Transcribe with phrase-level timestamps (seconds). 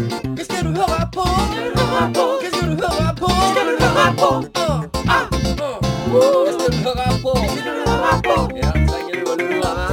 [0.00, 1.24] Hva skal du høre på?
[1.24, 3.28] Hva skal du høre på?
[3.50, 4.30] Skal du høre på?
[4.66, 5.26] Ah, ah,
[5.66, 5.76] ah.
[6.12, 6.22] Hva
[6.54, 7.32] skal du høre på?
[8.56, 9.90] Ja, trenger du å lure meg?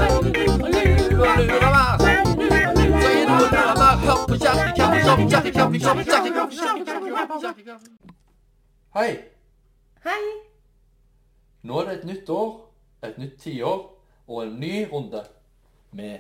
[8.96, 9.12] Hei!
[10.08, 10.24] Hei.
[11.68, 12.50] Nå er det et nytt år,
[13.04, 13.80] et nytt tiår
[14.28, 15.28] og en ny runde
[15.92, 16.20] med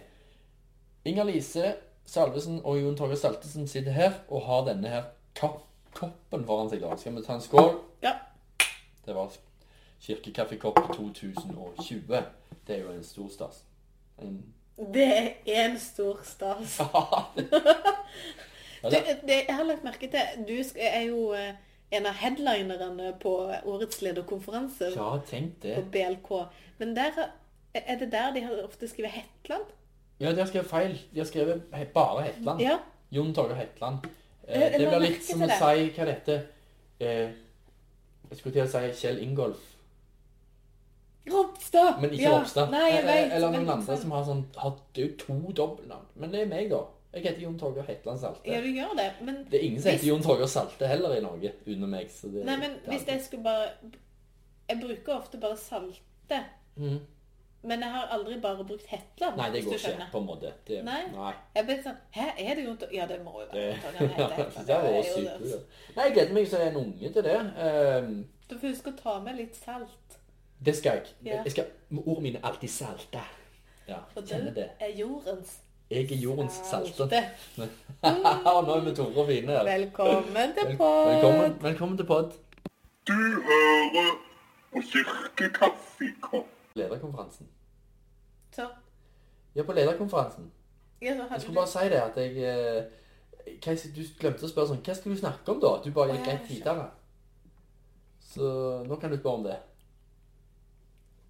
[1.07, 1.75] Inger Lise
[2.07, 6.81] Salvesen og Jon Torgeir Saltesen sitter her og har denne her koppen foran seg.
[6.81, 6.95] da.
[6.97, 7.73] Skal vi ta en skål?
[8.03, 8.13] Ja.
[9.05, 9.35] Det var
[10.01, 12.23] Kirkekaffekopp 2020.
[12.67, 13.63] Det er jo en stor stas.
[14.21, 14.39] En...
[14.93, 16.79] Det er en stor stas.
[18.83, 18.89] Du,
[19.27, 21.55] det, jeg har lagt merke til Du er jo eh,
[21.91, 23.31] en av headlinerne på
[23.65, 25.75] årets lederkonferanse ja, tenk det.
[25.79, 26.29] på BLK.
[26.77, 27.17] Men der,
[27.73, 29.65] er det der de har ofte skrevet Hetland?
[30.19, 30.97] Ja, de har skrevet feil.
[31.13, 32.61] De har skrevet he- bare Hetland.
[32.61, 32.77] Ja.
[33.11, 34.05] Jon Torgeir Hetland.
[34.47, 36.45] Eh, jeg det blir litt som å si hva det heter
[36.99, 37.31] eh,
[38.29, 39.59] Jeg skulle til å si Kjell Ingolf,
[41.27, 41.97] Ropstad!
[42.01, 42.37] men ikke ja.
[42.39, 42.69] Ropstad.
[42.71, 46.05] Nei, jeg Eh, vet, Eller noen andre som har sånn har, to dobbeltnavn.
[46.15, 46.79] Men det er meg, da.
[47.13, 48.47] Jeg heter Jon Torgeir Hetland Salte.
[48.47, 49.07] Ja, du gjør det.
[49.21, 52.07] Men, Det er ingen som Hvis- heter Jon Torgeir Salte heller i Norge, under meg.
[52.11, 53.69] Så det, nei, men det hvis jeg skulle bare
[54.69, 56.43] Jeg bruker ofte bare Salte.
[56.75, 56.99] Mhm.
[57.63, 59.37] Men jeg har aldri bare brukt Hetland.
[59.37, 60.09] Nei, det går ikke, skjønner.
[60.11, 60.51] på en måte.
[60.67, 60.99] Det, Nei.
[61.15, 61.31] nei.
[61.55, 64.53] Jeg ble sånn Hæ, er det Jon Tor- Ja, det må jo være Hetland.
[64.67, 65.43] det er jo jo sykt.
[65.43, 65.61] det.
[65.95, 67.37] Nei, jeg gleder meg som en unge til det.
[67.65, 70.17] Um, Du får huske å ta med litt salt.
[70.65, 71.07] det skal jeg.
[71.25, 71.41] Ja.
[71.43, 71.65] jeg skal,
[72.05, 73.19] ordene mine er alltid salte.
[73.87, 74.69] Ja, For kjenner du det.
[74.79, 75.57] er jordens
[75.89, 76.93] Jeg er jordens salte.
[76.93, 77.23] salte.
[78.53, 79.63] Og nå er vi Tore og fine her.
[79.63, 81.07] Velkommen til pod.
[81.13, 82.31] Velkommen, velkommen til pod.
[83.07, 84.13] Du hører
[84.73, 86.53] på Kirkekaffekopp.
[86.77, 87.47] Lederkonferansen.
[88.55, 88.67] Så,
[89.55, 90.51] Ja, på lederkonferansen.
[91.01, 92.83] ja, så Jeg skulle bare si det at jeg eh,
[93.63, 95.71] Casey, Du glemte å spørre sånn Hva skal du snakke om, da?
[95.83, 96.89] Du bare gikk rett videre.
[98.27, 98.49] Så
[98.87, 99.57] nå kan du spørre om det.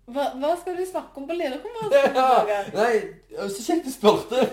[0.08, 2.76] hva, hva skal du snakke om på lederkonferansen?
[2.80, 2.94] Nei,
[3.54, 4.44] så kjekt du spurte.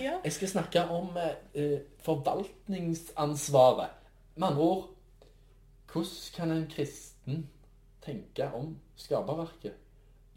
[0.00, 0.14] Ja.
[0.24, 1.16] Jeg skal snakke om
[1.54, 3.90] eh, forvaltningsansvaret.
[4.36, 4.84] Med andre ord,
[5.92, 7.42] hvordan kan en kristen
[8.04, 9.72] tenke om skaperverket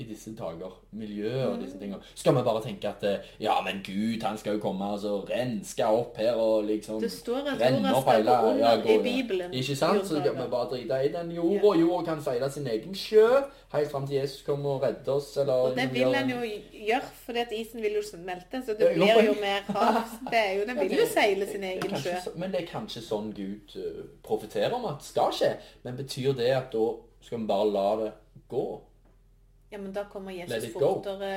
[0.01, 0.71] i disse dager?
[0.91, 2.01] Miljøet og disse tingene.
[2.15, 5.11] Skal vi bare tenke at eh, ja, men Gud han skal jo komme og så
[5.29, 9.53] renske opp her og liksom Det står at jorda skal gå under ja, i Bibelen.
[9.53, 10.07] Ikke sant?
[10.07, 13.27] Så skal vi bare drite i den jorda, og jorda kan seile sin egen sjø
[13.71, 15.37] helt fram til Jesus kommer og redder oss.
[15.37, 16.39] Eller, Og det vil en- jo
[16.87, 20.01] gjøre, fordi at isen vil jo smelte, så det blir jo mer hav.
[20.31, 22.15] Det er jo, den vil jo seile sin egen sjø.
[22.35, 25.53] Men det er kanskje sånn Gud uh, profeterer om at skal skje.
[25.83, 26.89] Men betyr det at da
[27.21, 28.11] skal vi bare la det
[28.51, 28.63] gå?
[29.71, 31.31] Ja, men da kommer Jesus fortere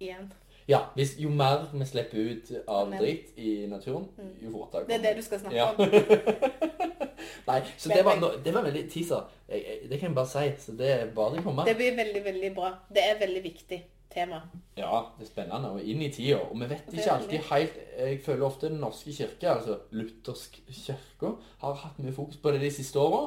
[0.00, 0.30] igjen.
[0.68, 3.00] Ja, hvis, jo mer vi slipper ut av Amen.
[3.02, 4.06] dritt i naturen,
[4.40, 5.72] jo fortere kommer Det er det du skal snakke Ja.
[5.74, 6.54] om.
[7.48, 9.26] Nei, så det var, det var veldig teaser.
[9.48, 10.44] Det kan jeg bare si.
[10.64, 11.66] Så det er bare å komme.
[11.68, 12.70] Det blir veldig, veldig bra.
[12.88, 13.80] Det er veldig viktig
[14.14, 14.40] tema.
[14.78, 15.74] Ja, det er spennende.
[15.76, 16.40] Og inn i tida.
[16.48, 21.34] Og vi vet ikke alltid helt Jeg føler ofte Den norske kirke, altså luthersk kirke,
[21.60, 23.26] har hatt mye fokus på det de siste åra.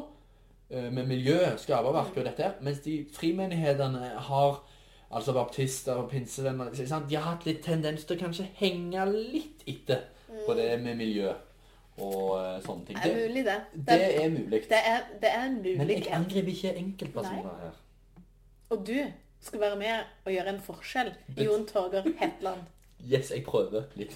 [0.70, 2.58] Med miljø, skaperverk og dette her.
[2.62, 4.58] Mens de frimenighetene har
[5.08, 6.68] Altså baptister og pinsevenner?
[7.10, 10.02] De har hatt litt tendens til å kanskje henge litt etter
[10.46, 11.32] på det med miljø
[11.98, 12.98] og eh, sånne ting.
[13.02, 13.56] Det er mulig, det.
[13.88, 14.60] det er mulig.
[14.70, 17.80] Det er, det er en Men jeg angriper ikke enkeltpersoner her.
[18.70, 18.98] Og du
[19.42, 21.14] skal være med og gjøre en forskjell.
[21.38, 22.68] Jon Torger Hetland.
[23.14, 24.16] Yes, jeg prøver litt.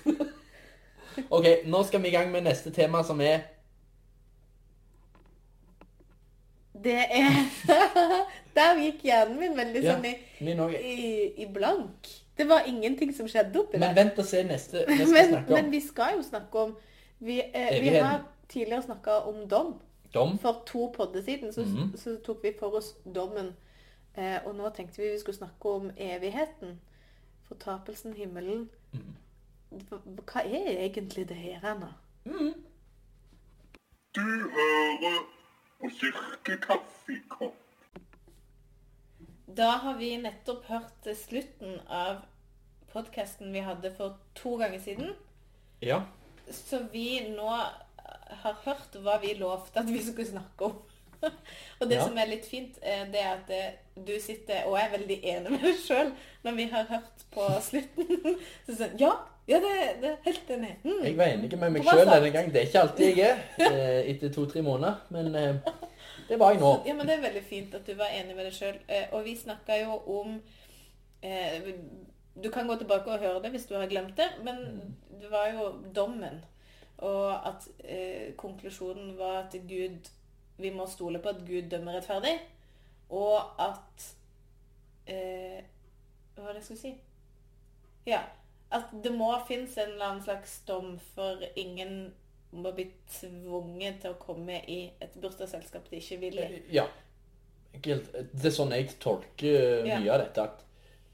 [1.35, 3.43] ok, nå skal vi i gang med neste tema, som er
[6.83, 7.35] Det er
[8.55, 12.07] Der gikk hjernen min veldig Ja, sånn i, min i, i blank.
[12.37, 16.15] Det var ingenting som skjedde oppi Men vent og se neste Men, men vi skal
[16.17, 16.75] jo snakke om
[17.19, 19.75] Vi, eh, vi har tidligere snakka om dom.
[20.13, 20.37] Dom.
[20.39, 21.93] For to podder siden så, Mhm.
[21.97, 23.53] så tok vi for oss dommen.
[24.17, 26.79] Eh, og nå tenkte vi vi skulle snakke om evigheten.
[27.47, 28.69] Fortapelsen, himmelen.
[28.93, 29.13] Mm.
[30.27, 31.93] Hva- er egentlig det her, Anna?
[34.15, 35.21] Du hører
[35.81, 37.57] på Kirkekaffekopp.
[39.45, 42.21] Da har vi nettopp hørt slutten av
[42.93, 45.15] podkasten vi hadde for to ganger siden.
[45.83, 46.03] Ja.
[46.47, 50.77] Så vi nå har hørt hva vi lovte at vi skulle snakke om.
[51.79, 52.05] og det Ja.
[52.05, 53.73] som er litt fint, eh, det er at eh,
[54.07, 56.11] du sitter og er veldig enig med deg sjøl
[56.43, 58.39] når vi har hørt på slutten.
[58.65, 59.11] Så sånn Ja,
[59.47, 60.73] ja det, det er helt enig.
[60.83, 61.03] Mm.
[61.05, 62.51] Jeg var enig med meg sjøl denne gang.
[62.53, 63.41] Det er ikke alltid jeg er
[63.71, 65.31] eh, etter to-tre måneder, men
[66.29, 66.71] det var jeg nå.
[66.87, 68.77] Ja, men det er veldig fint at du var enig med deg sjøl.
[69.11, 70.37] Og vi snakka jo om
[71.21, 71.73] eh,
[72.43, 74.61] Du kan gå tilbake og høre det hvis du har glemt det, men
[75.21, 76.39] det var jo dommen.
[77.01, 80.07] Og at eh, konklusjonen var at Gud
[80.57, 82.35] Vi må stole på at Gud dømmer rettferdig,
[83.09, 84.05] og at
[85.07, 85.61] eh,
[86.35, 86.93] Hva var det jeg skulle si?
[88.07, 88.21] Ja.
[88.71, 92.13] At det må finnes en eller annen slags dom, for ingen
[92.51, 96.47] må bli tvunget til å komme i et bursdagsselskap de ikke vil i.
[96.75, 96.85] Ja.
[97.71, 99.99] Det er sånn jeg tolker Ja.
[99.99, 100.65] mye av dette, at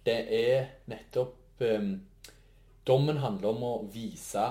[0.05, 1.91] det er nettopp um,
[2.87, 4.45] Dommen handler om å vise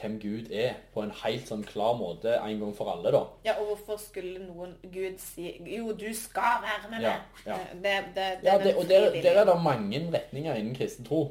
[0.00, 3.24] hvem Gud er, på en helt sånn klar måte en gang for alle, da.
[3.46, 7.10] Ja, og hvorfor skulle noen Gud si Jo, du skal være med meg.
[7.10, 7.18] ja.
[7.46, 7.58] ja.
[7.72, 11.22] Det, det, det Ja, det, og der, der er det mange retninger innen kristen tro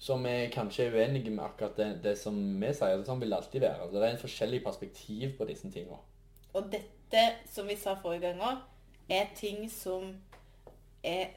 [0.00, 3.02] som er kanskje er uenige med akkurat det, det som vi sier.
[3.04, 3.88] Sånn vil det alltid være.
[3.92, 5.98] Det er en forskjellig perspektiv på disse tingene.
[6.56, 8.62] Og dette, som vi sa forrige gang òg,
[9.12, 10.14] er ting som
[11.04, 11.36] er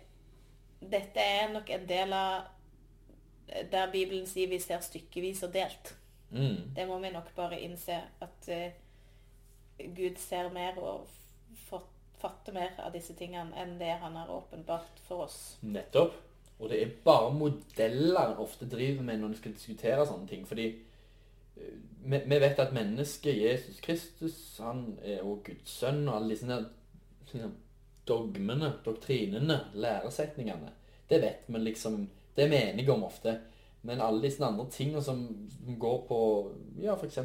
[0.83, 5.93] Dette er nok en del av der Bibelen sier vi ser stykkevis og delt.
[6.33, 6.73] Mm.
[6.75, 11.07] Det må vi nok bare innse at uh, Gud ser mer og
[12.23, 15.57] fatter mer av disse tingene enn det han har åpenbart for oss.
[15.67, 16.15] Nettopp.
[16.61, 20.45] Og det er bare modeller en ofte driver med når en skal diskutere sånne ting.
[20.47, 21.73] Fordi eh,
[22.05, 26.47] vi, vi vet at mennesket Jesus Kristus, han er jo Guds sønn, og alle disse
[26.47, 27.49] her,
[28.07, 30.71] dogmene, doktrinene, læresetningene,
[31.09, 33.35] det vet vi liksom Det er vi enige om ofte.
[33.83, 35.23] Men alle disse andre tingene som
[35.79, 36.19] går på
[36.83, 37.19] ja, f.eks.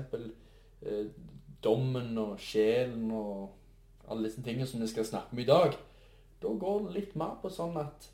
[0.82, 1.06] Eh,
[1.62, 5.74] dommen og sjelen og alle disse tingene som vi skal snakke om i dag,
[6.42, 8.10] da går det litt mer på sånn at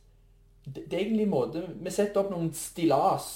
[0.64, 3.26] det, det er egentlig en måte Vi setter opp noen stillas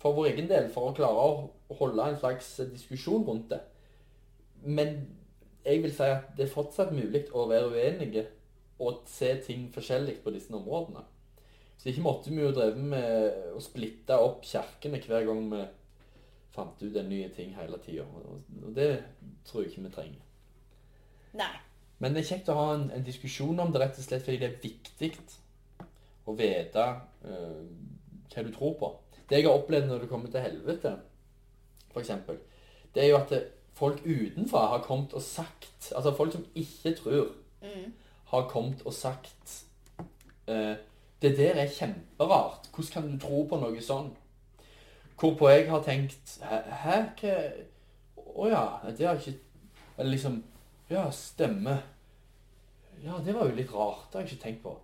[0.00, 3.60] for vår egen del for å klare å holde en slags diskusjon rundt det.
[4.64, 4.96] Men
[5.62, 8.24] jeg vil si at det er fortsatt mulig å være uenige
[8.82, 11.04] og se ting forskjellig på disse områdene.
[11.82, 15.62] Så ikke måtte vi jo drevet med å splitte opp kirkene hver gang vi
[16.54, 18.04] fant ut en ny ting hele tida.
[18.06, 18.92] Og det
[19.48, 20.20] tror jeg ikke vi trenger.
[21.40, 21.54] Nei.
[21.98, 24.38] Men det er kjekt å ha en, en diskusjon om det, rett og slett fordi
[24.38, 25.10] det er viktig
[26.30, 26.86] å vite
[27.26, 27.64] uh,
[28.30, 28.92] hva du tror på.
[29.26, 30.94] Det jeg har opplevd når det kommer til helvete,
[31.98, 32.38] eksempel,
[32.94, 33.34] det er jo at
[33.74, 37.32] folk utenfra har kommet og sagt Altså folk som ikke tror,
[38.32, 39.54] har kommet og sagt
[40.48, 40.78] eh,
[41.22, 42.68] Det der er kjemperart.
[42.74, 44.08] Hvordan kan du tro på noe sånn?
[45.20, 46.96] Hvorpå jeg har tenkt Hæ?
[47.20, 47.34] hva
[48.42, 49.38] Å ja, det har ikke
[49.98, 50.40] Eller liksom
[50.90, 51.78] Ja, stemmer.
[53.04, 54.08] Ja, det var jo litt rart.
[54.10, 54.74] Det har jeg ikke tenkt på.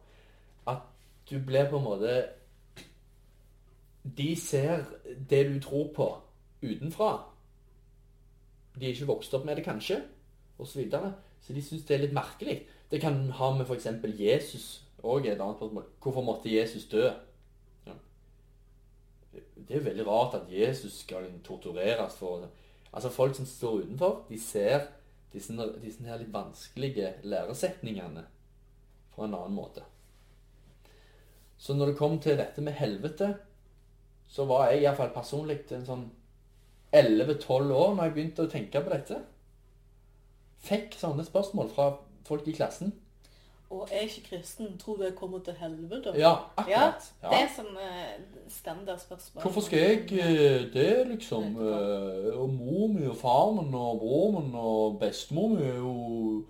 [0.66, 0.86] At
[1.30, 2.14] du blir på en måte
[4.04, 4.86] De ser
[5.30, 6.06] det du tror på,
[6.62, 7.10] utenfra.
[8.78, 10.00] De er ikke vokst opp med det, kanskje,
[10.58, 11.12] og så videre.
[11.42, 12.62] Så de syns det er litt merkelig.
[12.90, 13.86] Det kan ha med f.eks.
[14.18, 15.84] Jesus òg et annet spørsmål.
[16.02, 17.04] Hvorfor måtte Jesus dø?
[17.86, 17.96] Ja.
[19.32, 22.48] Det er jo veldig rart at Jesus skal tortureres for
[22.92, 24.86] Altså, folk som står utenfor, de ser
[25.32, 25.52] disse,
[25.82, 28.24] disse her litt vanskelige læresetningene
[29.12, 29.82] på en annen måte.
[31.58, 33.34] Så når det kom til dette med helvete,
[34.28, 36.06] så var jeg iallfall personlig en sånn
[36.96, 39.20] 11-12 år når jeg begynte å tenke på dette.
[40.64, 41.90] Fikk sånne spørsmål fra
[42.28, 42.94] folk i klassen.
[43.70, 46.12] Og er ikke kristen, tror du jeg kommer til helvete.
[46.16, 47.12] Ja, Ja, akkurat.
[47.22, 47.88] det er sånne
[48.48, 49.42] standardspørsmål.
[49.42, 51.44] Hvorfor skal jeg eh, det, liksom?
[51.60, 56.44] Eh, Og mor mi og far min og bror min og bestemor mi er jo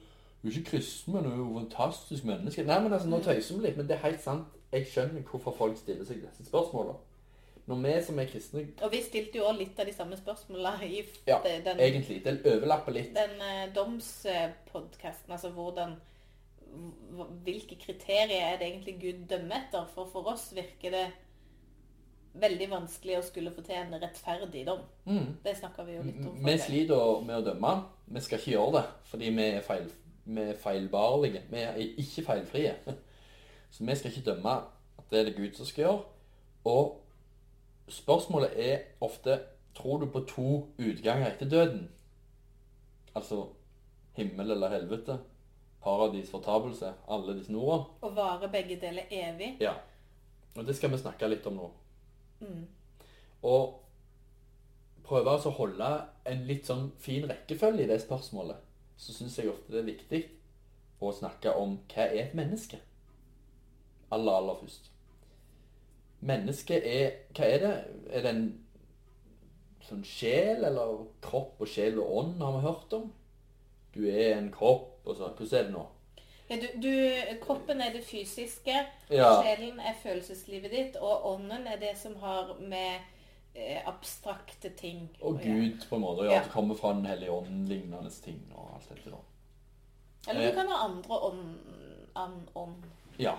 [0.45, 2.63] jo ikke kristen, men hun er jo fantastisk menneske.
[2.63, 4.45] Nei, men altså, nå tøyser vi litt, men det er helt sant.
[4.73, 6.95] Jeg skjønner hvorfor folk stiller seg disse spørsmålene.
[7.69, 10.87] Når vi som er kristne Og vi stilte jo også litt av de samme spørsmålene
[10.89, 12.23] i Ja, den, egentlig.
[12.25, 13.11] Det overlapper litt.
[13.17, 15.33] den eh, domspodkasten.
[15.33, 16.18] Altså hvordan hv-
[17.45, 19.87] Hvilke kriterier er det egentlig Gud dømmer etter?
[19.95, 21.07] For for oss virker det
[22.39, 24.85] veldig vanskelig å skulle få til en rettferdig dom.
[25.09, 25.39] Mm.
[25.45, 26.37] Det snakka vi jo litt om.
[26.45, 27.73] Vi sliter med å dømme.
[28.09, 29.91] Vi skal ikke gjøre det, fordi vi er, feil,
[30.29, 31.43] vi er feilbarlige.
[31.51, 32.77] Vi er ikke feilfrie.
[33.75, 34.55] Så vi skal ikke dømme
[35.01, 36.01] at det er det Gud som skal gjøre.
[36.69, 39.41] Og spørsmålet er ofte
[39.79, 41.89] tror du på to utganger etter døden?
[43.15, 43.47] Altså
[44.19, 45.19] himmel eller helvete,
[45.89, 47.99] paradis, fortapelse, alle disse ordene.
[48.05, 49.55] Og vare begge deler evig.
[49.65, 49.75] Ja.
[50.57, 51.69] Og det skal vi snakke litt om nå.
[52.43, 52.65] Mm.
[53.49, 53.79] Og
[55.09, 55.91] prøve å holde
[56.29, 58.61] en litt sånn fin rekkefølge i det spørsmålet,
[58.99, 60.23] så syns jeg ofte det er viktig
[61.01, 62.81] å snakke om hva er et menneske?
[64.13, 64.91] Aller, aller først.
[66.29, 67.75] Mennesket er Hva er det?
[68.11, 68.47] Er det en
[69.87, 73.07] sånn sjel, eller kropp og sjel og ånd, har vi hørt om?
[73.95, 75.35] Du er en kropp, og sånn.
[75.39, 75.87] Hvordan er det nå?
[76.49, 76.93] Ja, du, du,
[77.45, 78.75] kroppen er det fysiske,
[79.11, 79.43] Ja.
[79.43, 83.01] sjelen er følelseslivet ditt, og ånden er det som har med
[83.55, 85.41] eh, abstrakte ting Og.
[85.43, 86.25] Gud, på en måte.
[86.25, 86.39] Ja, Ja.
[86.39, 89.11] At det kommer fra Den hellige ånd, lignende ting og alt dette.
[89.11, 90.31] da.
[90.31, 90.51] Eller Eh.
[90.51, 91.59] du kan ha andre ånd.
[92.17, 92.85] Annen ånd.
[93.19, 93.35] Ja.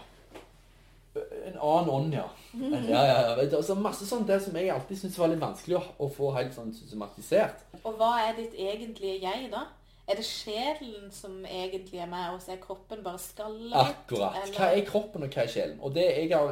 [1.16, 2.28] En annen ånd, ja.
[2.54, 3.36] Ja, ja, ja.
[3.36, 6.08] Det er altså masse sånt der som jeg alltid syns var litt vanskelig å, å
[6.14, 7.64] få helt sånn systematisert.
[7.84, 9.66] Og hva er ditt egentlige jeg, da?
[10.10, 13.74] Er det sjelen som egentlig er meg, og så er kroppen bare skallet?
[13.78, 14.40] Akkurat.
[14.42, 15.80] Eller- Hva er kroppen, og hva er sjelen?
[15.80, 16.48] Og det jeg har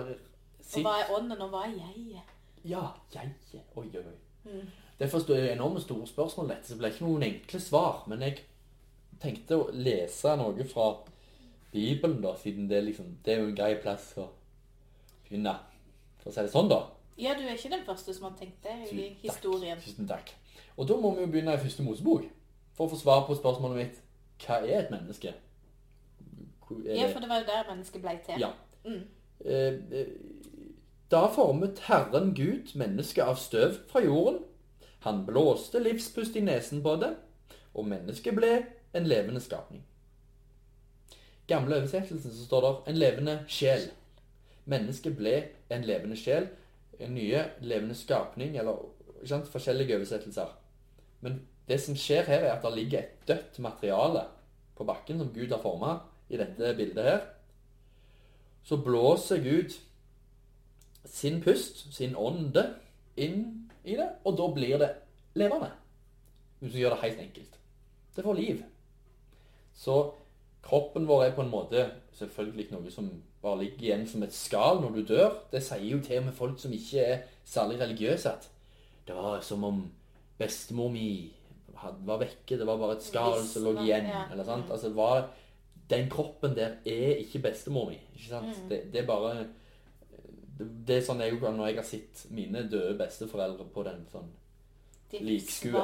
[0.76, 2.22] Og hva er ånden, og hva er jeg?
[2.66, 3.32] Ja, jeg
[3.76, 4.18] Oi, oi, oi.
[4.46, 4.68] Mm.
[5.00, 8.04] Det er enormt store spørsmål, dette, det ble ikke noen enkle svar.
[8.08, 8.40] Men jeg
[9.22, 10.88] tenkte å lese noe fra
[11.72, 14.28] Bibelen, da, siden det, liksom, det er jo en grei plass å
[15.28, 15.54] begynne.
[16.22, 16.82] For å si det sånn, da.
[17.18, 19.80] Ja, du er ikke den første som har tenkt det i historien.
[19.82, 20.34] Tusen takk.
[20.78, 22.28] Og da må vi jo begynne i første Mosebok.
[22.78, 24.02] For å få svar på spørsmålet mitt
[24.46, 25.34] hva er et menneske?
[26.70, 28.40] Er Ja, for det var jo der mennesket ble til.
[28.40, 28.52] Ja.
[28.86, 29.04] Mm.
[29.46, 30.08] Eh, eh,
[31.12, 34.44] Da formet Herren Gud mennesket av støv fra jorden.
[35.00, 37.14] Han blåste livspust i nesen på det,
[37.74, 39.86] og mennesket ble en levende skapning.
[41.48, 43.90] Gamle oversettelsen så står det 'en levende sjel'.
[44.66, 46.48] Mennesket ble en levende sjel.
[47.00, 50.48] En nye levende skapning, eller ikke sant, forskjellige oversettelser.
[51.22, 54.24] Men det som skjer her, er at det ligger et dødt materiale
[54.78, 55.98] på bakken som Gud har forma
[56.30, 57.20] i dette bildet her.
[58.64, 59.76] Så blåser Gud
[61.06, 62.64] sin pust, sin ånde,
[63.18, 64.90] inn i det, og da blir det
[65.40, 65.72] levende.
[66.60, 67.60] Hvis du gjør det helt enkelt.
[68.16, 68.64] Det får liv.
[69.74, 69.96] Så
[70.64, 71.86] kroppen vår er på en måte
[72.18, 73.10] selvfølgelig noe som
[73.42, 75.36] bare ligger igjen som et skall når du dør.
[75.52, 78.50] Det sier jo til og med folk som ikke er særlig religiøse at
[79.08, 79.84] det var som om
[80.38, 81.37] bestemor mi
[82.06, 82.58] var vekke.
[82.58, 84.06] Det var bare et skall som lå igjen.
[84.06, 84.24] ja.
[84.32, 84.72] eller sant?
[84.72, 85.30] Altså, var,
[85.90, 88.00] den kroppen der er ikke bestemor mi.
[88.16, 88.48] Ikke sant?
[88.64, 88.70] Mm.
[88.70, 89.48] Det, det er bare
[90.58, 94.30] det, det er sånn jeg når jeg har sett mine døde besteforeldre på den sånn
[95.12, 95.84] De Likskue.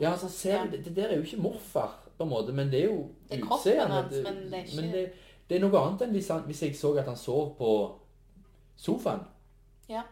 [0.00, 0.66] Ja, altså ser Ja.
[0.70, 3.38] det, det der er jo ikke morfar, på en måte, men det er jo Det
[3.38, 3.96] er kroppen utseendet.
[3.96, 5.12] hans, men det er ikke- men det,
[5.48, 7.72] det er noe annet enn hvis, han, hvis jeg så at han sov på
[8.76, 9.20] sofaen.
[9.88, 10.02] Ja.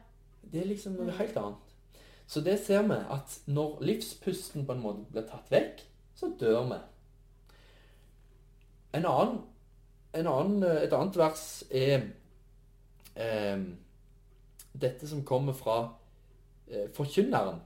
[0.52, 1.08] Det er liksom Mm.
[1.18, 1.56] helt annet.
[2.26, 5.82] Så det ser vi, at når livspusten på en måte blir tatt vekk,
[6.16, 6.78] så dør vi.
[8.98, 9.40] En annen,
[10.16, 12.08] en annen, et annet vers er
[13.14, 13.62] eh,
[14.72, 15.78] dette som kommer fra
[16.66, 17.60] eh, forkynneren.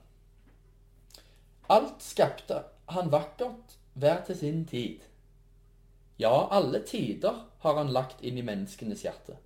[1.70, 5.06] Alt skapte han vakkert hver til sin tid.
[6.18, 9.38] Ja, alle tider har han lagt inn i menneskenes hjerte.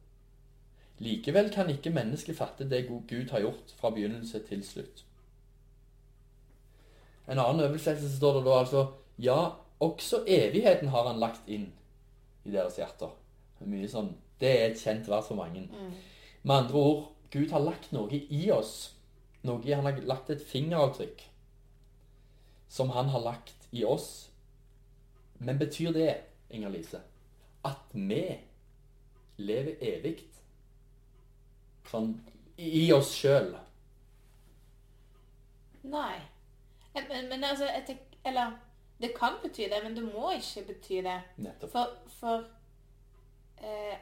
[1.02, 5.04] Likevel kan ikke mennesket fatte det Gud har gjort fra begynnelse til slutt.
[7.28, 8.84] En annen oversettelse står det da altså
[9.18, 9.38] Ja,
[9.80, 11.68] også evigheten har han lagt inn
[12.44, 13.12] i deres hjerter.
[13.60, 14.10] Er mye sånn,
[14.40, 15.68] det er et kjent vers for mange.
[16.42, 18.94] Med andre ord, Gud har lagt noe i oss.
[19.46, 21.22] Noe, han har lagt et fingeravtrykk
[22.74, 24.30] som han har lagt i oss.
[25.38, 26.14] Men betyr det,
[26.50, 27.00] Inger-Lise,
[27.64, 28.24] at vi
[29.36, 30.16] lever evig
[31.90, 32.14] sånn
[32.56, 33.52] i oss sjøl?
[35.82, 36.20] Nei.
[36.94, 38.52] Men, men, men altså, jeg tenk, Eller
[39.02, 41.16] det kan bety det, men det må ikke bety det.
[41.42, 41.70] Nettopp.
[41.72, 42.44] For, for
[43.58, 43.96] eh,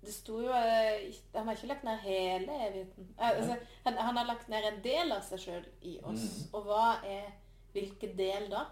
[0.00, 3.10] Det sto jo eh, Han har ikke lagt ned hele evigheten.
[3.18, 6.24] Eh, Altså, han, han har lagt ned en del av seg sjøl i oss.
[6.24, 6.54] Mm.
[6.54, 7.30] Og hva er
[7.74, 8.64] Hvilken del da?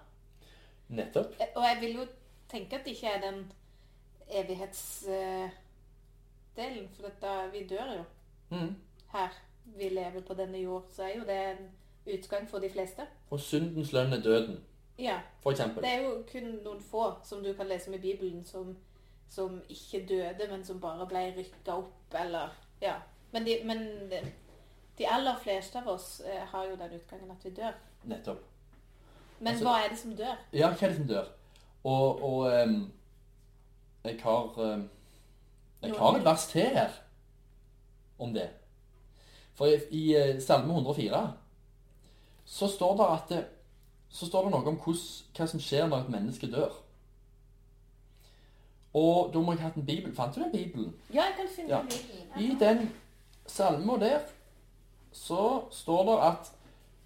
[0.89, 1.35] Nettopp.
[1.41, 2.07] Eh, Og jeg vil jo
[2.51, 3.45] tenke at det ikke er den
[6.59, 6.89] evighetsdelen.
[6.95, 8.05] for dette, vi dør jo
[8.57, 8.75] Mm.
[9.13, 9.29] her.
[9.65, 10.85] Vi lever på denne jord.
[10.91, 11.71] Så er jo det en
[12.19, 13.03] utgang for de fleste.
[13.31, 14.61] Og syndens lønn er døden,
[14.99, 15.21] Ja.
[15.41, 15.83] for eksempel.
[15.83, 18.77] Det er jo kun noen få som du kan lese om i Bibelen som,
[19.29, 22.49] som ikke døde, men som bare ble rykka opp, eller
[22.83, 22.95] Ja.
[23.33, 23.79] Men de, men
[24.99, 27.73] de, aller fleste av oss eh, har jo den utgangen at vi dør.
[28.05, 28.39] Nettopp.
[29.41, 30.37] Men Altså- hva er det som dør?
[30.53, 31.25] Ja, hva er det som dør?
[31.85, 32.93] Og, og um,
[34.05, 34.89] jeg har ehm,
[35.83, 36.91] Jeg har et vers til her
[38.19, 38.49] om det.
[39.55, 41.21] For i, eh, Salme 104
[42.45, 43.45] så står det at det,
[44.11, 46.73] så står det noe om hos, hva som skjer når et menneske dør.
[48.95, 50.15] Og da må jeg ha hatt en bibel.
[50.17, 50.95] Fant du den bibelen?
[51.15, 51.83] Ja, jeg kan finne Ja.
[51.83, 52.57] Bibelen.
[52.57, 52.93] I den
[53.47, 54.21] salmen der
[55.13, 56.53] så står det at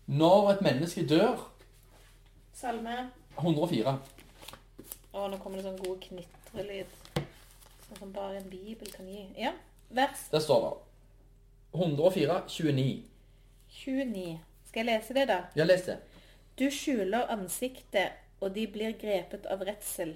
[0.06, 1.48] når et menneske dør
[2.54, 3.98] Salme 104
[5.12, 6.86] Å, nå kommer det sånn god knitrelyd.
[7.92, 9.26] Sånn som bare en bibel kan gi.
[9.36, 9.52] Ja.
[9.92, 13.02] Vers Der står det 104, 29.
[13.68, 14.38] 29.
[14.68, 15.38] Skal jeg lese det, da?
[15.56, 15.98] Ja, les det.
[16.56, 20.14] Du skjuler ansiktet, og de blir grepet av redsel.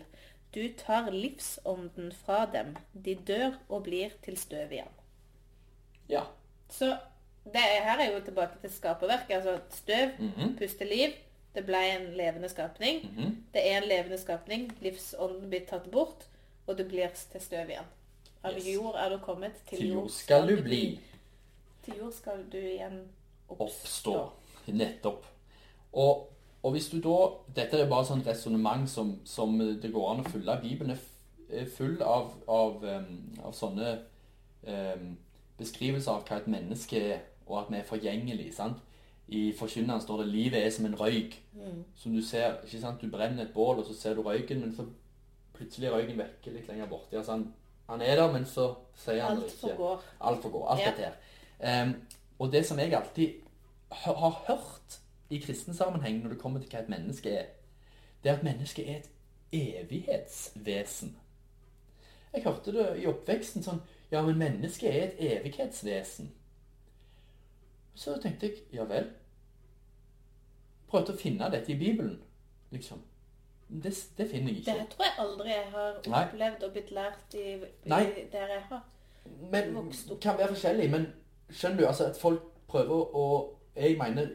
[0.55, 2.77] Du tar livsånden fra dem.
[2.93, 4.95] De dør og blir til støv igjen.
[6.09, 6.23] Ja.
[6.73, 6.95] Så
[7.45, 9.37] det er, her er jo tilbake til skaperverket.
[9.37, 10.57] Altså støv, mm -hmm.
[10.59, 11.13] puster liv.
[11.55, 13.05] Det ble en levende skapning.
[13.13, 13.45] Mhm.
[13.53, 14.73] Det er en levende skapning.
[14.81, 16.29] Livsånden blir tatt bort,
[16.67, 17.91] og du blir til støv igjen.
[18.45, 18.67] Av Yes.
[18.77, 21.01] jord er du kommet, til, Til jord skal du bli.
[21.85, 23.01] Til jord skal du igjen
[23.49, 24.15] oppstå.
[24.15, 24.73] Oppstå.
[24.73, 25.27] Nettopp.
[25.93, 26.33] Og,
[26.63, 27.17] og hvis du da
[27.57, 30.59] Dette er bare sånn resonnement som, som det går an å følge.
[30.63, 30.99] Bibelen
[31.51, 32.85] er full av, av,
[33.45, 33.99] av sånne
[34.67, 35.17] um,
[35.59, 38.53] beskrivelser av hva et menneske er, og at vi er forgjengelige.
[38.53, 38.83] sant?
[39.29, 41.35] I Forkynneren står det 'livet er som en røyk'.
[41.97, 43.01] Som du ser, ikke sant?
[43.01, 44.85] Du brenner et bål, og så ser du røyken, men så
[45.57, 47.17] plutselig røyken vekke litt lenger borti.
[47.17, 47.47] Altså han,
[47.89, 49.59] han er der, men så sier han Alt ikke.
[49.61, 50.03] forgår.
[50.21, 50.69] Alt forgår.
[50.75, 51.83] Alt dette her.
[51.83, 51.95] Em,
[52.39, 53.35] og det som jeg alltid
[54.05, 54.99] hø- har hørt
[55.31, 57.47] i kristen sammenheng når det kommer til hva et menneske er,
[58.25, 59.11] det er at mennesket er et
[59.53, 61.17] evighetsvesen.
[62.35, 63.81] Jeg hørte det i oppveksten sånn
[64.13, 66.29] Ja, men mennesket er et evighetsvesen.
[67.95, 69.09] Så tenkte jeg ja vel.
[70.87, 72.21] Prøvde å finne dette i Bibelen,
[72.71, 73.01] liksom.
[73.69, 74.73] Det, det finner jeg ikke.
[74.79, 76.21] Det tror jeg aldri jeg har Nei.
[76.25, 78.85] opplevd og blitt lært i, i der jeg har.
[79.51, 80.21] Men vokst opp.
[80.23, 80.91] kan være forskjellig.
[80.91, 81.07] Men
[81.51, 83.27] skjønner du, altså at folk prøver å
[83.77, 84.29] Jeg mener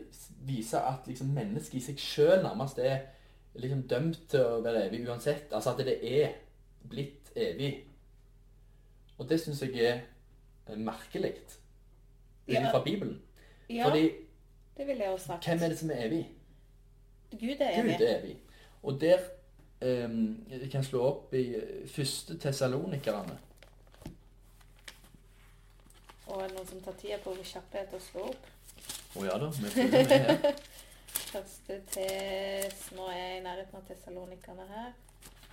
[0.46, 3.00] vise at liksom mennesket i seg sjøl nærmest er
[3.56, 5.48] liksom dømt til å være evig uansett.
[5.54, 6.36] Altså at det er
[6.90, 7.72] blitt evig.
[9.18, 10.02] Og det syns jeg er
[10.68, 11.58] eh, merkelig ut
[12.48, 12.70] Ja.
[12.72, 13.22] fra Bibelen.
[13.70, 14.12] Ja, Fordi
[14.78, 15.46] det ville jeg også sagt.
[15.46, 16.22] hvem er det som er evig?
[17.32, 17.98] Gud er evig.
[17.98, 18.38] Gud er evig.
[18.84, 19.30] Og der
[19.82, 23.34] Jeg kan slå opp i eh, første Tessalonikerne.
[26.28, 28.52] Og er det noen som tar tida på hvor kjapphet å slå opp?
[29.18, 30.62] Å ja da, vi følger med her.
[31.32, 32.84] Første tes...
[32.96, 34.92] Nå er jeg i nærheten av Tessalonikerne her.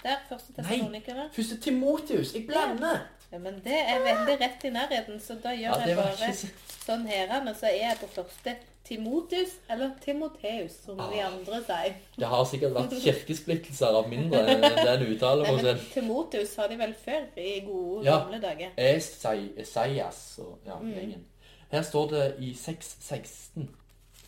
[0.03, 1.01] Der, første Nei.
[1.35, 2.35] Første Timotius.
[2.35, 3.01] Jeg blander!
[3.33, 6.51] Ja, men det er veldig rett i nærheten, så da gjør Ja, jeg bare så
[6.85, 8.55] sånn her, og så er jeg på første
[8.89, 11.97] Timotius, eller Timoteus, som ah, de andre sier.
[12.17, 15.05] Det har sikkert vært kirkesplittelser av mindre enn den
[15.45, 18.19] men Timoteus har de vel før, i gode Ja.
[18.23, 18.71] gamle dager.
[18.77, 20.95] Esai, Esaias og ja, Mm.
[20.95, 21.27] gjengen.
[21.71, 23.69] Her står det i 6.16.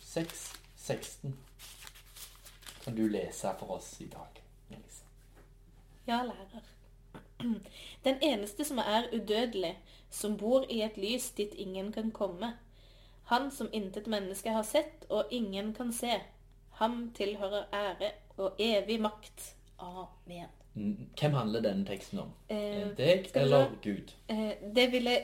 [0.05, 1.33] 6.16.
[2.83, 4.41] Kan du lese for oss i dag?
[4.69, 5.03] Lise.
[6.07, 6.67] Ja, lærer.
[8.05, 9.77] Den eneste som er udødelig,
[10.09, 12.53] som bor i et lys dit ingen kan komme.
[13.31, 16.17] Han som intet menneske har sett, og ingen kan se.
[16.81, 19.53] Ham tilhører ære og evig makt.
[19.79, 20.49] Amen.
[20.73, 22.33] Mm, Hvem handler denne teksten om?
[22.49, 23.71] Eh, Deg eller.
[23.83, 24.11] Gud?
[24.27, 25.15] Eh, det, ville,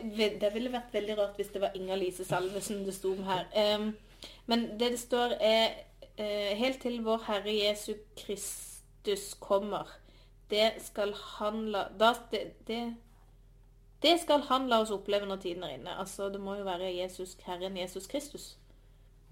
[0.41, 3.46] det ville vært veldig rart hvis det var Inger-Lise Salvesen det sto om her.
[3.56, 3.89] Eh,
[4.46, 5.67] men det det står er
[6.17, 9.88] eh, Helt til vår Herre Jesu Kristus kommer.
[10.50, 12.82] Det skal han la da, det, det,
[14.04, 16.00] det skal han la oss oppleve når tiden er inne.
[16.00, 18.58] Altså, det må jo være Jesus, Herren Jesus Kristus.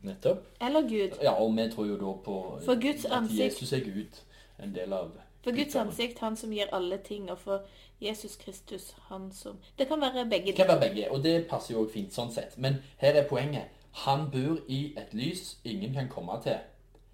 [0.04, 0.46] Nettopp.
[0.62, 1.18] Eller Gud.
[1.22, 4.22] Ja, og vi tror jo da på For Guds at ansikt- Jesus er Gud.
[4.64, 5.12] En del av
[5.44, 7.62] For Guds ansikt, han som gir alle ting, og for
[8.02, 11.74] Jesus Kristus, han som Det kan være begge Det kan være begge, og det passer
[11.74, 12.58] jo òg fint sånn sett.
[12.58, 13.64] Men her er poenget.
[13.92, 16.58] Han bor i et lys ingen kan komme til.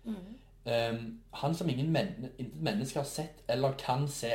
[0.05, 4.31] Um, han som ingen men menneske har sett eller kan se.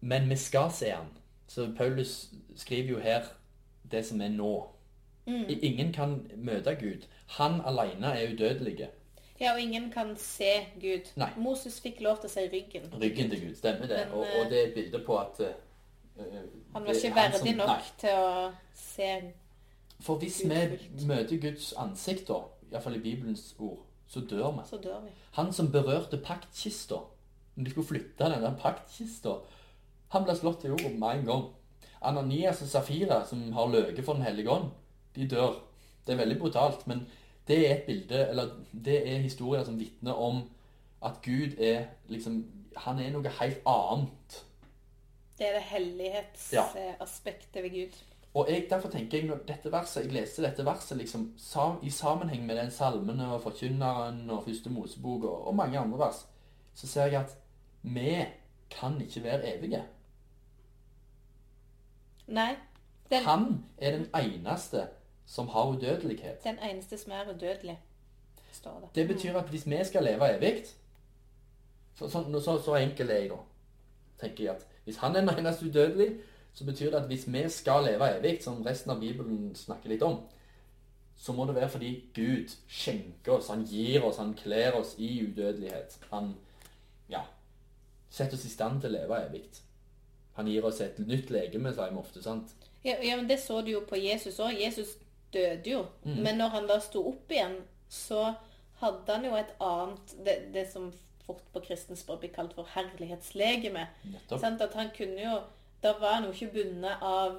[0.00, 1.06] Men vi skal se han.
[1.46, 3.22] Så Paulus skriver jo her
[3.90, 4.68] det som er nå.
[5.26, 5.44] Mm.
[5.48, 7.06] Ingen kan møte Gud.
[7.26, 8.88] Han alene er udødelig.
[9.40, 11.10] Ja, og ingen kan se Gud.
[11.16, 11.30] Nei.
[11.36, 12.90] Moses fikk lov til å se ryggen.
[13.00, 14.02] Ryggen til Gud, stemmer det.
[14.06, 16.24] Men, og, eh, og det er bildet på at uh,
[16.74, 17.92] Han var ikke verdig som- nok Nei.
[17.98, 19.32] til å se
[20.00, 21.06] For hvis Gud vi fullt.
[21.06, 24.68] møter Guds ansikt, da, iallfall i Bibelens ord, så dør vi.
[24.68, 25.10] Så dør vi.
[25.32, 27.00] Han som berørte paktkista,
[27.56, 29.28] når de skulle flytte den der paktkista,
[30.10, 31.44] han ble slått til jorda med en gang.
[32.00, 34.70] Ananias og Safira, som har løyet for Den hellige ånd,
[35.16, 35.54] de dør.
[36.06, 37.06] Det er veldig brutalt, men
[37.48, 40.50] det er et bilde, eller det er historier som vitner om
[41.02, 42.44] at Gud er liksom
[42.76, 44.44] Han er noe helt annet.
[45.38, 47.92] Det er det hellighetsaspektet ved Gud.
[48.34, 51.90] Og jeg, derfor tenker jeg, når dette verset, jeg leste dette verset liksom, sam, i
[51.90, 56.28] sammenheng med den salmene og forkynneren og første Mosebok og, og mange andre vers,
[56.74, 57.36] så ser jeg at
[57.82, 58.24] vi
[58.70, 59.82] kan ikke være evige.
[62.30, 62.54] Nei.
[63.10, 64.86] Den, Han er den eneste
[65.26, 66.44] som har udødelighet.
[66.44, 67.78] den eneste som er udødelig,
[68.52, 68.94] står det.
[68.94, 70.64] Det betyr at hvis vi skal leve evig,
[71.94, 73.36] så, så, så, så enkel er jeg da,
[74.20, 76.18] tenker jeg at hvis han er den eneste udødelige,
[76.52, 80.02] så betyr det at hvis vi skal leve evig, som resten av Bibelen snakker litt
[80.02, 80.20] om,
[81.16, 85.26] så må det være fordi Gud skjenker oss, han gir oss, han kler oss i
[85.26, 85.98] udødelighet.
[86.10, 86.34] Han,
[87.10, 87.20] ja,
[88.10, 89.44] setter oss i stand til å leve evig.
[90.36, 92.22] Han gir oss et nytt legeme, sier vi ofte.
[92.22, 92.54] sant?
[92.82, 94.56] Ja, ja, men det så du jo på Jesus òg.
[94.60, 94.96] Jesus
[95.32, 95.84] døde jo.
[96.04, 96.22] Mm.
[96.22, 98.34] Men når han da sto opp igjen, så
[98.80, 100.92] hadde han jo et annet Det, det som
[101.26, 103.86] fort på kristens språk blir kalt for herlighetslegeme.
[104.30, 105.40] At han kunne jo
[105.80, 107.38] Da var han jo ikke bundet av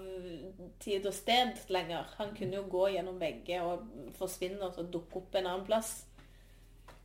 [0.82, 2.08] tid og sted lenger.
[2.18, 3.84] Han kunne jo gå gjennom vegger og
[4.18, 5.92] forsvinne og så dukke opp en annen plass.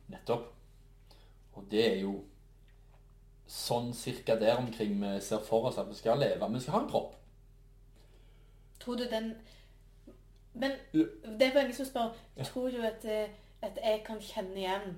[0.09, 0.47] Nettopp.
[1.53, 2.15] Og det er jo
[3.47, 6.49] sånn cirka der omkring vi ser for oss at vi skal leve.
[6.53, 7.15] Vi skal ha en kropp.
[8.79, 9.35] Tror du den
[10.53, 13.29] Men det er veldig som spør Tror du at, eh,
[13.61, 14.95] at jeg kan kjenne igjen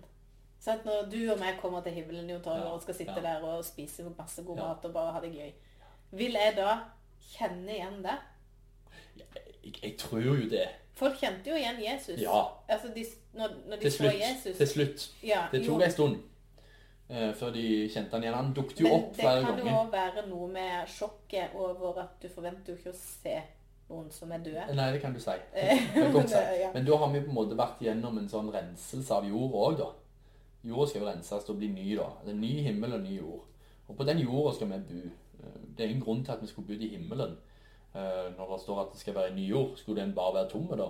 [0.59, 0.85] sant?
[0.85, 3.21] Når du og meg kommer til himmelen og skal sitte ja.
[3.21, 5.51] der og spise masse god mat og bare ha det gøy,
[6.12, 6.77] vil jeg da
[7.31, 8.17] kjenne igjen det?
[9.63, 10.67] Jeg, jeg tror jo det.
[10.99, 12.21] Folk kjente jo igjen Jesus.
[12.21, 12.43] Ja.
[12.67, 14.13] Altså, de, når, når de Til slutt.
[14.19, 15.09] Jesus Til slutt.
[15.23, 16.15] ja, Det jo, tok en stund
[17.10, 18.36] før de kjente han igjen.
[18.38, 22.04] Han dukket jo opp Men opp det kan jo òg være noe med sjokket over
[22.04, 23.38] at du forventer jo ikke å se
[23.89, 24.65] noen som er døde.
[24.78, 25.34] Nei, det kan du si.
[25.58, 26.67] Eh, si.
[26.76, 29.80] Men da har vi på en måte vært gjennom en sånn renselse av jord òg,
[29.82, 29.89] da.
[30.69, 32.06] Jorda skal jo renses og bli ny, da.
[32.26, 33.45] Det er ny himmel og ny jord.
[33.89, 35.02] Og på den jorda skal vi bo.
[35.39, 37.38] Eh, Det er ingen grunn til at vi skulle bodd i himmelen.
[37.95, 40.50] Eh, Når det står at det skal være en ny jord, skulle den bare være
[40.50, 40.89] tomme da?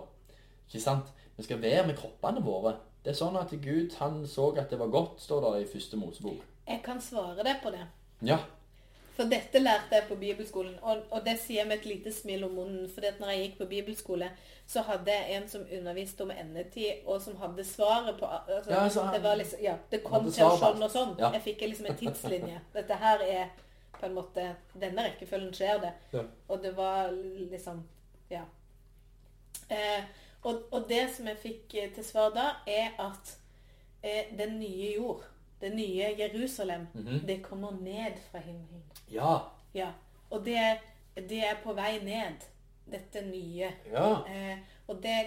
[0.67, 1.13] Ikke sant?
[1.37, 2.75] Vi skal være med kroppene våre.
[3.03, 5.99] Det er sånn at Gud han så at det var godt, står det i første
[5.99, 6.41] Mosebok.
[6.67, 7.85] Jeg kan svare deg på det.
[8.27, 8.41] Ja.
[9.19, 12.45] For dette lærte jeg på bibelskolen, og, og det sier jeg med et lite smil
[12.47, 12.85] om munnen.
[12.91, 14.29] For når jeg gikk på bibelskole,
[14.69, 18.83] så hadde jeg en som underviste om endetid, og som hadde svaret på altså, Ja,
[18.83, 21.11] altså, det, var liksom, ja, det kom til å sånn og sånn.
[21.19, 21.33] Ja.
[21.35, 22.61] Jeg fikk liksom en tidslinje.
[22.77, 23.51] Dette her er
[23.99, 24.45] på en måte
[24.79, 25.91] Denne rekkefølgen skjer det.
[26.15, 26.23] Ja.
[26.47, 27.11] Og det var
[27.51, 27.83] liksom
[28.31, 28.45] Ja.
[29.67, 30.03] Eh,
[30.43, 33.33] og, og det som jeg fikk eh, til svar da, er at
[34.03, 35.23] eh, den nye jord,
[35.61, 37.19] det nye Jerusalem, Mhm.
[37.27, 38.83] det kommer ned fra himmelen.
[39.11, 39.37] Ja.
[39.73, 39.91] Ja,
[40.31, 40.77] og det,
[41.29, 42.45] det er på vei ned,
[42.91, 43.67] dette nye.
[43.91, 44.13] Ja.
[44.27, 45.19] Eh, og det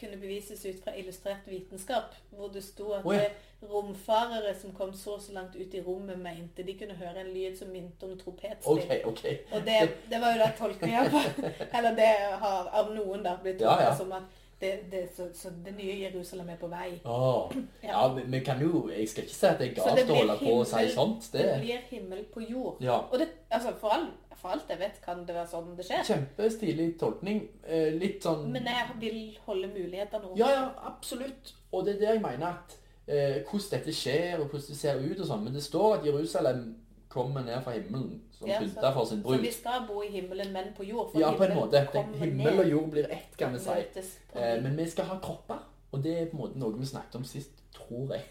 [0.00, 3.26] kunne bevises ut fra illustrert vitenskap, hvor det sto at oh, ja.
[3.62, 7.32] romfarere som kom så og så langt ut i rommet, mente de kunne høre en
[7.34, 8.78] lyd som minte om trompetspill.
[8.78, 9.24] OK, OK.
[9.52, 9.76] Og det,
[10.10, 11.20] det var jo da tolkninga på
[11.78, 12.08] Eller det
[12.46, 13.90] har av noen da blitt Ja, ja.
[13.96, 14.22] som at
[14.60, 16.88] det, det, så, så det nye Jerusalem er på vei.
[17.04, 17.52] Oh.
[17.82, 20.36] Ja, vi, vi kan jo Jeg skal ikke si at det er galt å holde
[20.42, 21.30] på å si sånt.
[21.32, 22.82] Det blir himmel på jord.
[22.84, 22.98] ja.
[23.08, 26.04] Og det, altså, for, all, for alt jeg vet, kan det være sånn det skjer.
[26.10, 27.40] kjempestilig tolkning.
[27.64, 30.42] Eh, litt sånn Men jeg vil holde mulighetene åpne.
[30.42, 31.54] Ja, ja, absolutt.
[31.72, 35.00] Og det er det jeg mener at eh, hvordan dette skjer, og hvordan det ser
[35.00, 35.44] ut og sånn.
[35.48, 36.66] Men det står at Jerusalem
[37.10, 38.60] kommer ned fra himmelen som Ja,
[38.94, 39.36] for sin brud.
[39.36, 41.10] Så vi skal bo i himmelen, men på jord.
[41.18, 41.82] Ja, på en måte.
[42.14, 44.02] Himmel og jord blir ett, kan vi si.
[44.34, 45.64] Eh, men vi skal ha kropper.
[45.92, 48.22] Og det er på en måte noe vi snakket om sist, tror jeg.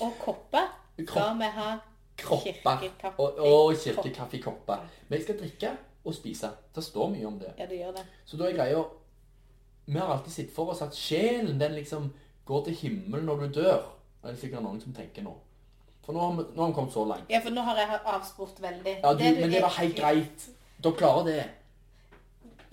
[0.00, 0.68] Og kopper
[1.00, 1.70] skal vi ha
[2.20, 2.90] Kropper.
[3.16, 4.88] Og, og kirkekaffekopper.
[5.08, 5.70] Vi skal drikke
[6.04, 6.50] og spise.
[6.74, 7.54] Det står mye om det.
[7.58, 8.04] Ja, det gjør det.
[8.24, 8.82] Så da er greia
[9.86, 12.12] Vi har alltid sett for oss at sjelen den liksom
[12.46, 13.88] går til himmelen når du dør.
[14.20, 15.32] Det er det sikkert noen som tenker nå.
[16.10, 17.28] For nå har vi, nå har vi kommet så langt.
[17.30, 18.94] Ja, for nå har jeg avspurt veldig.
[19.02, 20.46] Ja, du, du men det var helt greit.
[20.82, 21.44] Dere klarer det.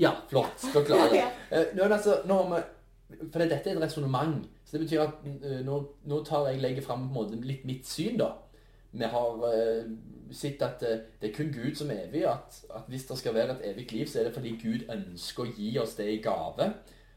[0.01, 0.63] Ja, flott.
[0.73, 1.19] Dere klarer det.
[1.21, 1.27] ja.
[1.75, 4.47] Nå, er det altså, nå har vi For dette er et resonnement.
[4.65, 5.77] Så det betyr at eh, nå,
[6.09, 8.31] nå tar jeg legger fram på en måte litt mitt syn, da.
[8.97, 9.93] Vi har uh,
[10.33, 12.25] sett at uh, det er kun Gud som er evig.
[12.25, 15.45] At, at hvis det skal være et evig liv, så er det fordi Gud ønsker
[15.45, 16.71] å gi oss det i gave.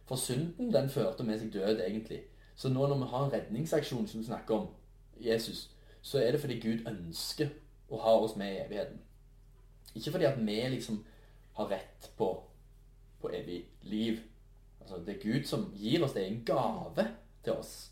[0.05, 2.27] For synden, den førte med seg død, egentlig.
[2.61, 4.73] Så nå når vi har en redningsaksjon som vi snakker om,
[5.21, 5.71] Jesus,
[6.03, 7.51] så er det fordi Gud ønsker
[7.91, 9.01] å ha oss med i evigheten.
[9.95, 11.05] Ikke fordi at vi liksom
[11.59, 12.29] har rett på,
[13.21, 14.21] på evig liv.
[14.81, 16.25] Altså, det er Gud som gir oss det.
[16.25, 17.09] er en gave
[17.45, 17.91] til oss.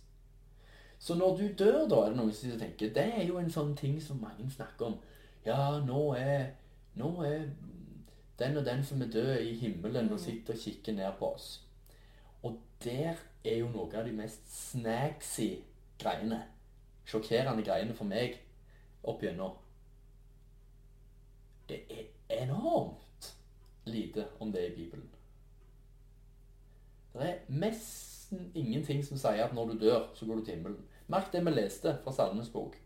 [0.98, 3.76] Så når du dør, da, er det noen som tenker Det er jo en sånn
[3.76, 4.96] ting som mange snakker om.
[5.46, 6.50] Ja, nå er,
[6.98, 7.46] nå er
[8.38, 11.48] den og den som er død i himmelen og sitter og kikker ned på oss.
[12.42, 15.50] Og der er jo noe av de mest snaxy
[15.98, 16.42] greiene.
[17.08, 18.36] Sjokkerende greiene for meg
[19.08, 19.54] opp gjennom.
[21.68, 23.30] Det er enormt
[23.88, 25.08] lite om det i Bibelen.
[27.12, 30.84] Det er nesten ingenting som sier at når du dør, så går du til himmelen.
[31.08, 32.76] Merk det vi leste fra Salmens bok.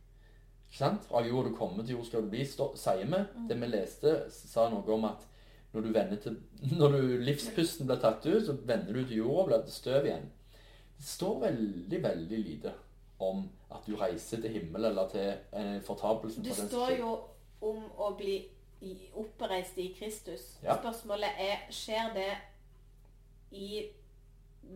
[0.68, 1.08] Ikke sant?
[1.10, 3.20] Av jord du kommer, til jord skal du bli, sier vi.
[3.48, 5.26] Det vi leste, sa noe om at
[5.72, 6.38] når du, til,
[6.80, 10.08] når du livspusten blir tatt ut, så vender du til jorda og blir til støv
[10.08, 10.30] igjen.
[10.96, 12.72] Det står veldig, veldig lite
[13.22, 16.44] om at du reiser til himmelen eller til eh, fortapelsen.
[16.44, 17.12] Det står jo
[17.62, 18.40] om å bli
[19.14, 20.58] oppreist i Kristus.
[20.62, 20.76] Ja.
[20.80, 22.30] Spørsmålet er skjer det
[23.52, 23.84] i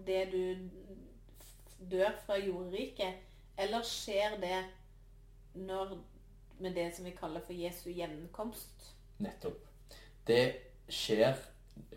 [0.07, 0.69] det du
[1.91, 3.23] dør fra jordriket,
[3.59, 4.61] eller skjer det
[5.55, 5.97] når
[6.59, 8.93] med det som vi kaller for Jesu gjenkomst.
[9.19, 9.67] Nettopp.
[10.27, 10.57] Det
[10.89, 11.37] skjer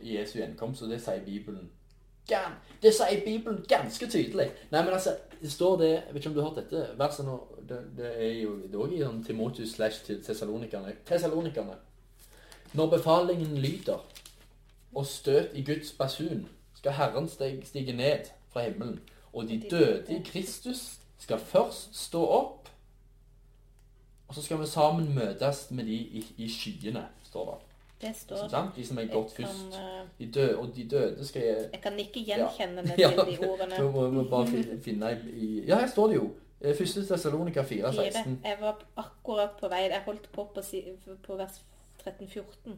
[0.04, 1.70] Jesu gjenkomst, og det sier Bibelen
[2.30, 4.52] gan, Det sier Bibelen ganske tydelig.
[4.72, 7.26] Nei, men altså, det står det Jeg vet ikke om du har hørt dette verset
[7.26, 7.36] nå.
[7.70, 11.76] Det, det er jo også i sånn Timotius slash Tessalonikerne.
[12.74, 14.00] Når befalingen lyder,
[14.96, 19.00] og støt i Guds basun, skal Herren stig- stige ned fra himmelen,
[19.34, 22.70] og de døde i Kristus skal først stå opp,
[24.28, 27.69] og så skal vi sammen møtes med de i, i skyene, står det.
[28.02, 28.76] Det står Sant?
[28.76, 29.74] De som er gått først.
[29.76, 33.10] eh, De døde, og de døde skal jeg Jeg kan ikke gjenkjenne meg Ja.
[33.10, 33.76] til de ordene.
[33.76, 36.30] Vi må, må bare finne i Ja, her står det jo.
[36.62, 38.40] Eh, Første Tessalonika 4, 16.
[38.46, 39.82] Jeg var akkurat på vei.
[39.90, 40.62] Jeg holdt på på,
[41.28, 41.62] på vers
[42.06, 42.78] 13-14.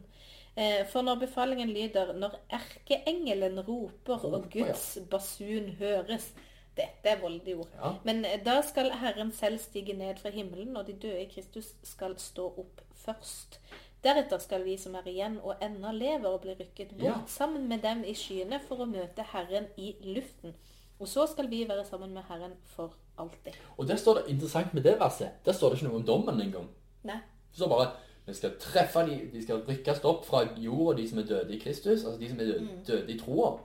[0.56, 5.02] Eh, For når befalingen lyder Når erkeengelen roper og Guds ja.
[5.10, 6.32] Basun høres
[6.76, 7.68] Dette er voldelige ord.
[7.76, 7.90] Ja.
[8.04, 12.14] Men da skal Herren selv stige ned fra himmelen, og de døde i Kristus skal
[12.18, 13.58] stå opp først.
[14.04, 17.14] Deretter skal vi som er igjen og ennå lever, bli rykket bort Ja.
[17.26, 20.54] sammen med dem i skyene for å møte Herren i luften.
[21.00, 23.52] Og så skal vi være sammen med Herren for alltid.
[23.78, 25.30] Og der står det interessant med det verset.
[25.44, 26.68] Der står det ikke noe om dommen engang.
[27.04, 27.20] Nei.
[27.50, 27.90] Det står bare
[28.26, 31.58] vi skal treffe de, de skal rykkes opp fra jorda, de som er døde i
[31.58, 33.58] Kristus, altså de som er døde, døde i troa.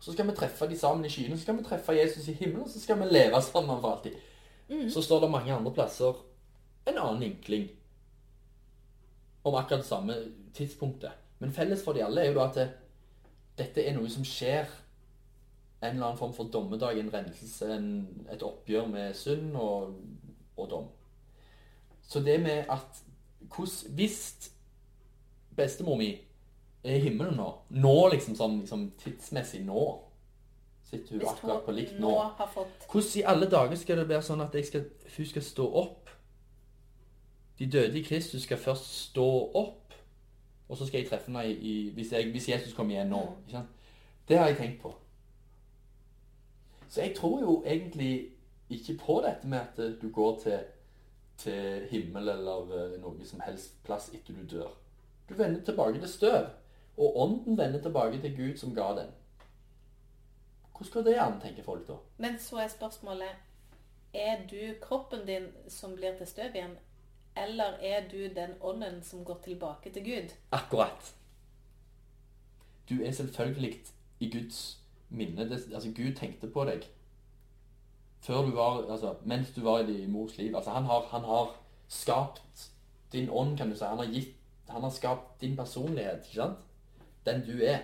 [0.00, 2.68] Så skal vi treffe de sammen i skyene, så skal vi treffe Jesus i himmelen,
[2.68, 4.16] så skal vi leve sammen for alltid.
[4.90, 6.14] Så står det mange andre plasser
[6.86, 7.68] en annen vinkling
[9.44, 10.16] om akkurat det samme
[10.54, 11.10] tidspunktet.
[11.38, 12.68] Men felles for de alle er jo da at det,
[13.58, 14.68] dette er noe som skjer
[15.80, 19.94] en eller annen form for dommedag, en renselse, en, et oppgjør med synd og,
[20.56, 20.88] og dom.
[22.02, 23.04] Så det med at
[23.88, 24.52] Hvis
[25.56, 26.10] bestemor mi
[26.84, 29.84] er i himmelen nå, nå liksom sånn liksom tidsmessig nå
[30.90, 32.12] Sitter hun akkurat på likt nå.
[32.90, 35.99] Hvordan i alle dager skal det være sånn at jeg skal, hun skal stå opp?
[37.60, 39.94] De døde i Kristus skal først stå opp,
[40.68, 43.20] og så skal jeg treffe meg i, hvis, jeg, hvis Jesus kommer igjen nå.
[44.28, 44.94] Det har jeg tenkt på.
[46.88, 48.30] Så jeg tror jo egentlig
[48.70, 50.58] ikke på dette med at du går til,
[51.36, 54.72] til himmel eller eh, noe som helst plass etter du dør.
[55.28, 56.48] Du vender tilbake til støv,
[56.96, 59.12] og ånden vender tilbake til Gud som ga den.
[60.72, 62.00] Hvordan går det an, tenker folk da?
[62.16, 63.28] Men så er spørsmålet
[64.14, 66.78] Er du kroppen din som blir til støv igjen,
[67.36, 70.34] eller er du den ånden som går tilbake til Gud?
[70.52, 71.14] Akkurat.
[72.90, 73.80] Du er selvfølgelig
[74.20, 75.40] i Guds minne.
[75.40, 76.82] Altså, Gud tenkte på deg
[78.20, 80.56] før du var, altså, mens du var i din mors liv.
[80.56, 81.56] Altså, han, har, han har
[81.88, 82.70] skapt
[83.12, 83.84] din ånd, kan du si.
[83.84, 84.34] Han har, gitt,
[84.68, 86.58] han har skapt din personlighet, ikke sant?
[87.26, 87.78] Den du er.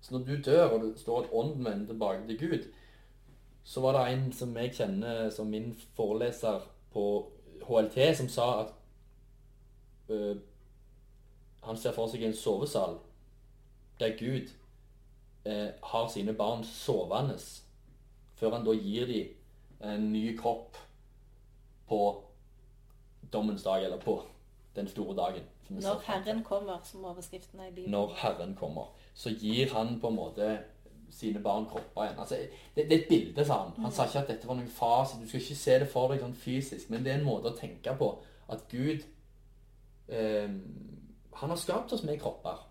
[0.00, 2.66] Så når du dør, og det står ånden vender tilbake til Gud,
[3.64, 6.60] så var det en som jeg kjenner som min foreleser
[6.92, 7.32] på
[7.66, 8.74] HLT, som sa at
[10.08, 10.36] øh,
[11.62, 12.98] han ser for seg en sovesal
[14.00, 14.50] der Gud
[15.44, 17.38] eh, har sine barn sovende
[18.36, 20.76] før han da gir dem en ny kropp
[21.88, 22.00] på
[23.32, 24.22] dommens dag, eller på
[24.76, 25.42] den store dagen.
[25.68, 26.00] Når.
[26.04, 27.90] Herren kommer, som overskriften er i Bibelen.
[27.90, 30.58] Når Herren kommer, så gir han på en måte
[31.10, 32.18] sine barn kropper igjen.
[32.18, 32.36] Altså,
[32.76, 33.82] det, det er et bilde, sa han.
[33.82, 35.18] Han sa ikke at dette var noen fase.
[35.22, 37.58] Du skal ikke se det for deg sånn fysisk, men det er en måte å
[37.58, 38.10] tenke på
[38.52, 39.06] at Gud
[40.08, 40.50] eh,
[41.32, 42.62] Han har skapt oss med kropper.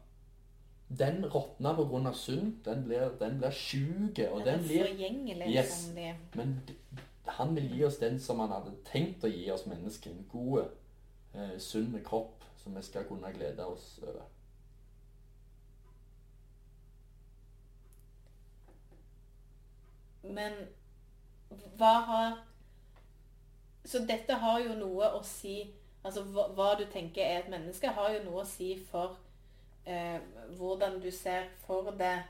[0.88, 2.64] Den grunn av synd.
[2.66, 5.92] Den blir, den blir sjuk, og Den den blir forgjengelig Yes.
[6.34, 6.60] Men
[7.26, 10.12] han vil gi oss den som han hadde tenkt å gi oss mennesker.
[10.12, 10.70] En god,
[11.34, 14.24] eh, sunn kropp som vi skal kunne glede oss over.
[20.24, 20.54] Men
[21.78, 22.38] hva har
[23.86, 25.60] Så dette har jo noe å si
[26.06, 29.16] Altså hva, hva du tenker er et menneske, har jo noe å si for
[29.86, 30.20] eh,
[30.58, 32.24] hvordan du ser for deg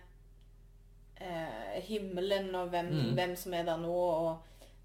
[1.22, 3.14] eh, himmelen, og hvem, Mm.
[3.14, 4.38] hvem som er der nå, og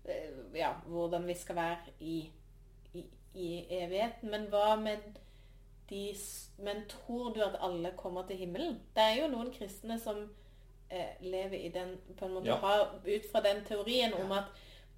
[0.04, 2.30] eh, ja, hvordan vi skal være i,
[2.94, 4.30] i, i evigheten.
[4.30, 4.98] Men hva med
[5.90, 6.14] de
[6.58, 8.74] Men tror du at alle kommer til himmelen?
[8.94, 10.20] Det er jo noen kristne som
[10.90, 12.56] eh, lever i den på en måte Ja.
[12.56, 14.44] har ut fra den teorien om at,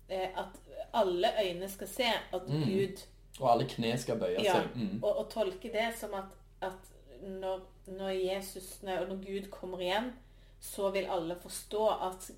[0.09, 0.59] eh, at
[0.92, 2.64] alle øyne skal se at Mm.
[2.64, 3.07] Gud
[3.40, 4.74] Og alle kne skal bøye ja, seg.
[4.76, 4.98] Mm.
[5.02, 6.90] og, og tolke det som at, at
[7.22, 10.12] når, når Jesus når, når Gud kommer igjen,
[10.60, 12.30] så vil alle forstå at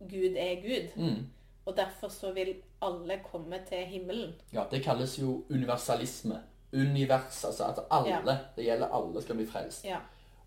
[0.00, 0.96] Gud er Gud.
[0.96, 1.26] Mm.
[1.66, 4.34] Og derfor så vil alle komme til himmelen.
[4.52, 6.42] Ja, det kalles jo universalisme.
[6.72, 9.84] Univers, altså at alle, det gjelder alle, skal bli frelst.
[9.84, 9.98] Ja.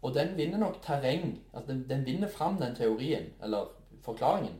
[0.01, 1.39] Og den vinner nok terreng.
[1.53, 3.65] Altså den, den vinner fram den teorien, eller
[4.01, 4.55] forklaringen.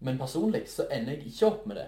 [0.00, 1.86] Men personlig så ender jeg ikke opp med det.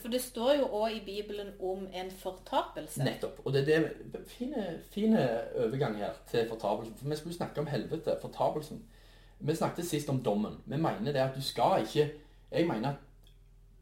[0.00, 3.04] For det står jo òg i Bibelen om en fortapelse.
[3.04, 3.40] Nettopp.
[3.44, 5.24] Og det er det fine, fine
[5.64, 6.96] overgang her til fortapelsen.
[6.96, 8.84] For vi skulle snakke om helvete, fortapelsen.
[9.38, 10.60] Vi snakket sist om dommen.
[10.66, 12.12] Vi mener det at du skal ikke
[12.50, 12.96] Jeg mener at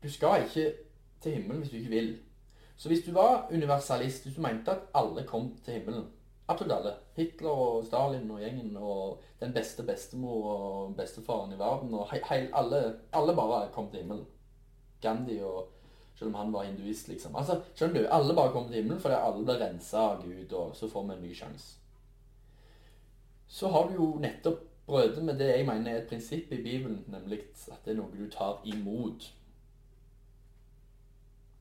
[0.03, 0.73] du skal ikke
[1.21, 2.19] til himmelen hvis du ikke vil.
[2.77, 6.05] Så hvis du var universalist, hvis du mente at alle kom til himmelen
[6.49, 6.95] Absolutt alle.
[7.17, 12.19] Hitler og Stalin og gjengen og den beste bestemor og bestefaren i verden og hei,
[12.29, 12.81] hei, alle,
[13.13, 14.27] alle bare kom til himmelen.
[15.03, 15.71] Gandhi og
[16.15, 17.37] selv om han var hinduist, liksom.
[17.37, 18.09] Altså, skjønner du?
[18.09, 21.15] Alle bare kommer til himmelen fordi alle blir rensa av Gud, og så får vi
[21.15, 21.79] en ny sjanse.
[23.49, 27.05] Så har du jo nettopp brødet med det jeg mener er et prinsipp i Bibelen,
[27.09, 29.33] nemlig at det er noe du tar imot.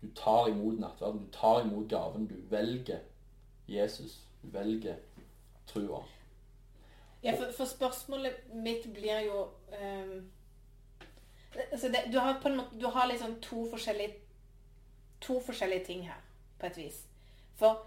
[0.01, 2.99] Du tar imot nattverden, du tar imot gaven, du velger
[3.67, 4.21] Jesus.
[4.41, 4.95] Du velger
[5.67, 6.03] trua.
[7.23, 10.31] Ja, for, for spørsmålet mitt blir jo um,
[11.71, 14.15] altså det, du, har måte, du har liksom to forskjellige
[15.21, 16.19] to forskjellige ting her,
[16.59, 16.99] på et vis.
[17.55, 17.81] For,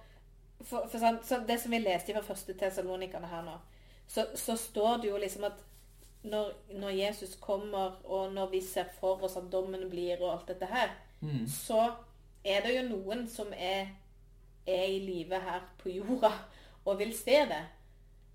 [0.62, 3.56] for, for sånn, så det som vi leste fra første Tessalonikerne her nå,
[4.08, 5.62] så, så står det jo liksom at
[6.24, 10.48] når, når Jesus kommer, og når vi ser for oss at dommen blir, og alt
[10.54, 10.94] dette her,
[11.24, 11.46] Mm.
[11.48, 11.94] så
[12.44, 13.86] er det jo noen som er,
[14.66, 16.28] er i live her på jorda
[16.84, 17.62] og vil se det.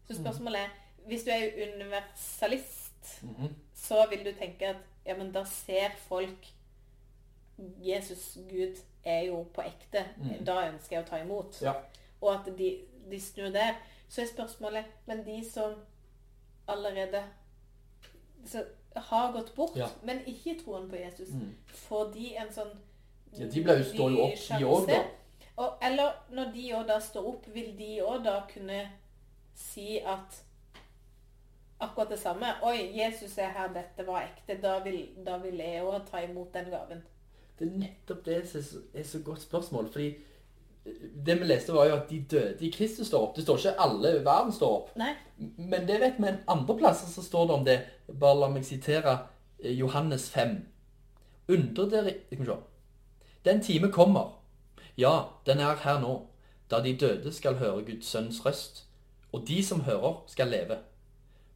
[0.08, 0.70] Så spørsmålet er
[1.06, 3.54] Hvis du er universalist, Mhm.
[3.76, 6.48] så vil du tenke at ja, men da ser folk
[7.86, 10.06] Jesus, Gud, er jo på ekte.
[10.18, 10.46] Mm.
[10.46, 11.62] Da ønsker jeg å ta imot.
[11.62, 11.74] Ja.
[12.22, 12.70] Og at de,
[13.12, 13.74] de snur der.
[14.10, 15.74] Så er spørsmålet Men de som
[16.68, 17.24] allerede
[18.46, 18.64] så,
[18.96, 19.88] har gått bort, Ja.
[20.04, 21.56] men ikke troen på Jesus, Mm.
[21.68, 22.72] får de en sånn
[23.38, 25.04] Ja, de blir jo står jo opp, de òg, da.
[25.58, 28.90] og, eller når de òg da står opp, vil de òg da kunne
[29.56, 30.44] si at
[31.80, 34.62] akkurat det samme Oi, Jesus er her, dette var ekte.
[34.62, 37.04] Da vil, da vil jeg òg ta imot den gaven.
[37.60, 39.92] Det er nettopp det som er så- er så godt spørsmål.
[39.92, 40.16] Fordi
[41.26, 43.36] det vi leste, var jo at de døde i Kristus står opp.
[43.36, 44.98] Det står ikke alle i verden står opp.
[44.98, 45.14] Nei?
[45.58, 47.80] Men det vet vi en andre plasser så står det om det.
[48.20, 49.20] Bare la meg sitere
[49.64, 50.66] eh, Johannes 5.
[51.50, 52.58] Undre dere Skal vi se.
[53.46, 54.36] Den time kommer.
[54.98, 56.26] Ja, den er her nå.
[56.72, 58.86] Da de døde skal høre Guds sønns røst.
[59.32, 60.78] Og de som hører, skal leve.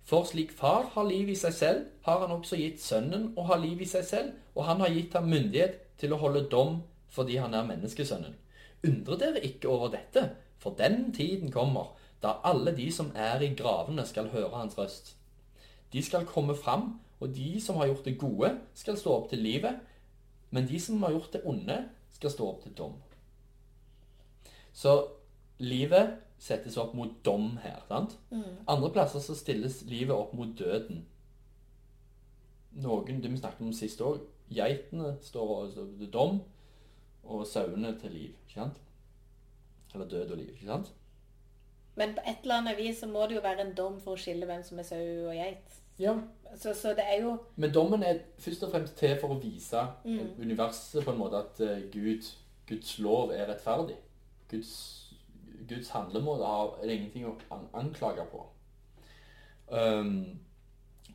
[0.04, 3.56] For slik far har liv i seg selv, har han også gitt sønnen å ha
[3.58, 6.82] liv i seg selv, og han har gitt ham myndighet til å holde dom
[7.14, 8.36] fordi han er menneskesønnen.
[8.84, 13.54] Undre dere ikke over dette, for den tiden kommer da alle de som er i
[13.56, 15.16] gravene skal høre hans røst.
[15.94, 19.44] De skal komme fram, og de som har gjort det gode, skal stå opp til
[19.44, 19.80] livet,
[20.52, 21.78] men de som har gjort det onde,
[22.12, 22.94] skal stå opp til dom.
[24.74, 24.96] Så
[25.60, 28.18] livet settes opp mot dom her, sant?
[28.68, 31.06] Andre plasser så stilles livet opp mot døden.
[32.72, 34.20] Noen, det vi snakket om sist òg,
[34.56, 36.42] geitene står til dom,
[37.24, 38.82] og sauene til liv, ikke sant?
[39.94, 40.94] Eller død og liv, ikke sant?
[41.96, 44.20] Men på et eller annet vis så må det jo være en dom for å
[44.20, 45.76] skille hvem som er sau og geit.
[46.02, 46.16] Ja.
[46.58, 49.82] Så, så det er jo Men dommen er først og fremst til for å vise
[50.06, 52.30] universet på en måte at eh, Gud,
[52.70, 53.98] Guds lov er rettferdig.
[54.50, 54.74] Guds,
[55.70, 58.44] Guds handlemåte har, er det ingenting å an anklage på.
[59.74, 60.40] Um,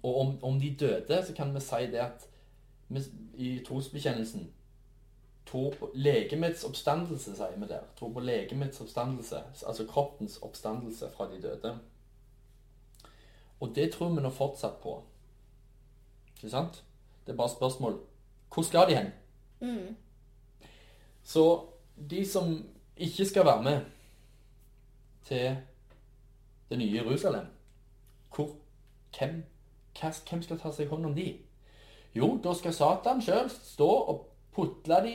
[0.03, 2.28] og om, om de døde, så kan vi si det at
[3.35, 4.53] i trosbekjennelsen
[5.49, 7.85] tror på legemets oppstandelse, sier vi der.
[7.97, 11.79] Tror på legemets oppstandelse, altså kroppens oppstandelse fra de døde.
[13.61, 15.03] Og det tror vi nå fortsatt på.
[16.37, 16.85] Ikke sant?
[17.27, 18.01] Det er bare spørsmål
[18.55, 19.11] hvor skal de hen?
[21.23, 21.67] Så
[22.11, 23.81] de som ikke skal være med
[25.25, 25.57] til
[26.71, 27.47] det nye Jerusalem,
[28.35, 28.57] hvor,
[29.19, 29.45] hvem,
[30.31, 31.39] hvem skal ta seg hånd om de?
[32.15, 35.15] Jo, da skal Satan sjøl stå og putle de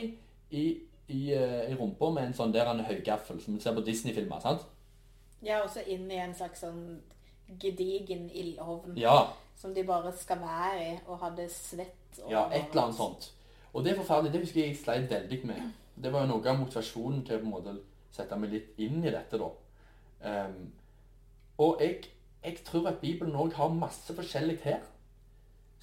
[0.50, 0.64] i,
[1.08, 4.40] i, eh, i rumpa med en sånn der en høygaffel, som du ser på Disney-filmer.
[4.40, 4.62] sant?
[5.42, 7.00] Ja, og så inn i en slags sånn
[7.60, 9.26] gedigen ildovn Ja.
[9.56, 13.30] som de bare skal være i og hadde svett og Ja, et eller annet sånt.
[13.74, 14.32] Og det er forferdelig.
[14.32, 15.72] Det husker jeg jeg sleit veldig med.
[16.02, 17.76] Det var jo noe av motivasjonen til å på en måte
[18.12, 19.50] sette meg litt inn i dette, da.
[20.24, 20.72] Um,
[21.58, 22.04] og jeg,
[22.44, 24.80] jeg tror at Bibelen òg har masse forskjellig her.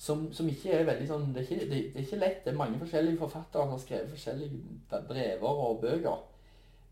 [0.01, 2.39] Som, som ikke er veldig sånn det er, ikke, det, det er ikke lett.
[2.45, 6.23] Det er mange forskjellige forfattere som har skrevet forskjellige brever og bøker.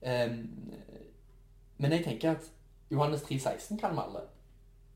[0.04, 0.36] Um,
[1.82, 2.46] men jeg tenker at
[2.92, 4.22] Johannes 3,16 kan vi alle.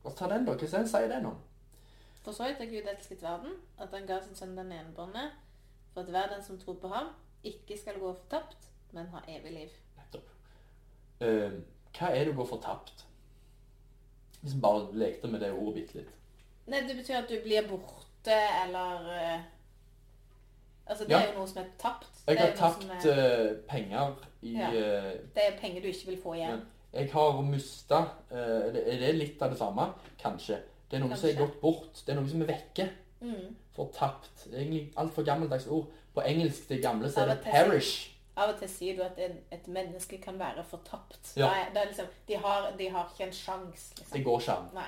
[0.03, 0.53] Og ta den, da.
[0.53, 1.39] Hva sier den om?
[2.23, 5.25] For så vidt har Gud elsket verden, at han ga sin sønn den enbårne,
[5.93, 7.09] for at hver den som tror på ham,
[7.43, 9.73] ikke skal gå fortapt, men ha evig liv.
[9.97, 10.29] Nettopp.
[11.19, 11.57] Eh,
[11.97, 13.03] hva er det å gå fortapt?
[14.41, 16.13] Hvis vi bare lekte med det ordet bitte litt.
[16.71, 19.39] Nei, det betyr at du blir borte, eller eh,
[20.87, 21.19] Altså, det Ja.
[21.21, 22.07] er jo noe som er tapt.
[22.27, 24.67] Jeg har tapt er- eh, penger i Ja.
[24.67, 26.61] eh, Det er penger du ikke vil få igjen.
[26.93, 29.93] Jeg har mista Er det litt av det samme?
[30.19, 30.57] Kanskje.
[30.91, 31.93] Det er noe som er gått bort.
[32.05, 32.89] Det er noe som er vekke.
[33.21, 33.55] Mm.
[33.75, 34.47] Fortapt.
[34.53, 35.85] Egentlig altfor gammeldags ord.
[36.13, 38.09] På engelsk, det gamle, så er det 'perish'.
[38.37, 41.33] Av og til sier du at en, et menneske kan være fortapt.
[41.37, 41.45] Ja.
[41.47, 44.17] Er- Det er liksom, de, har, de har ikke en sjanse, liksom.
[44.17, 44.83] Det går ikke an.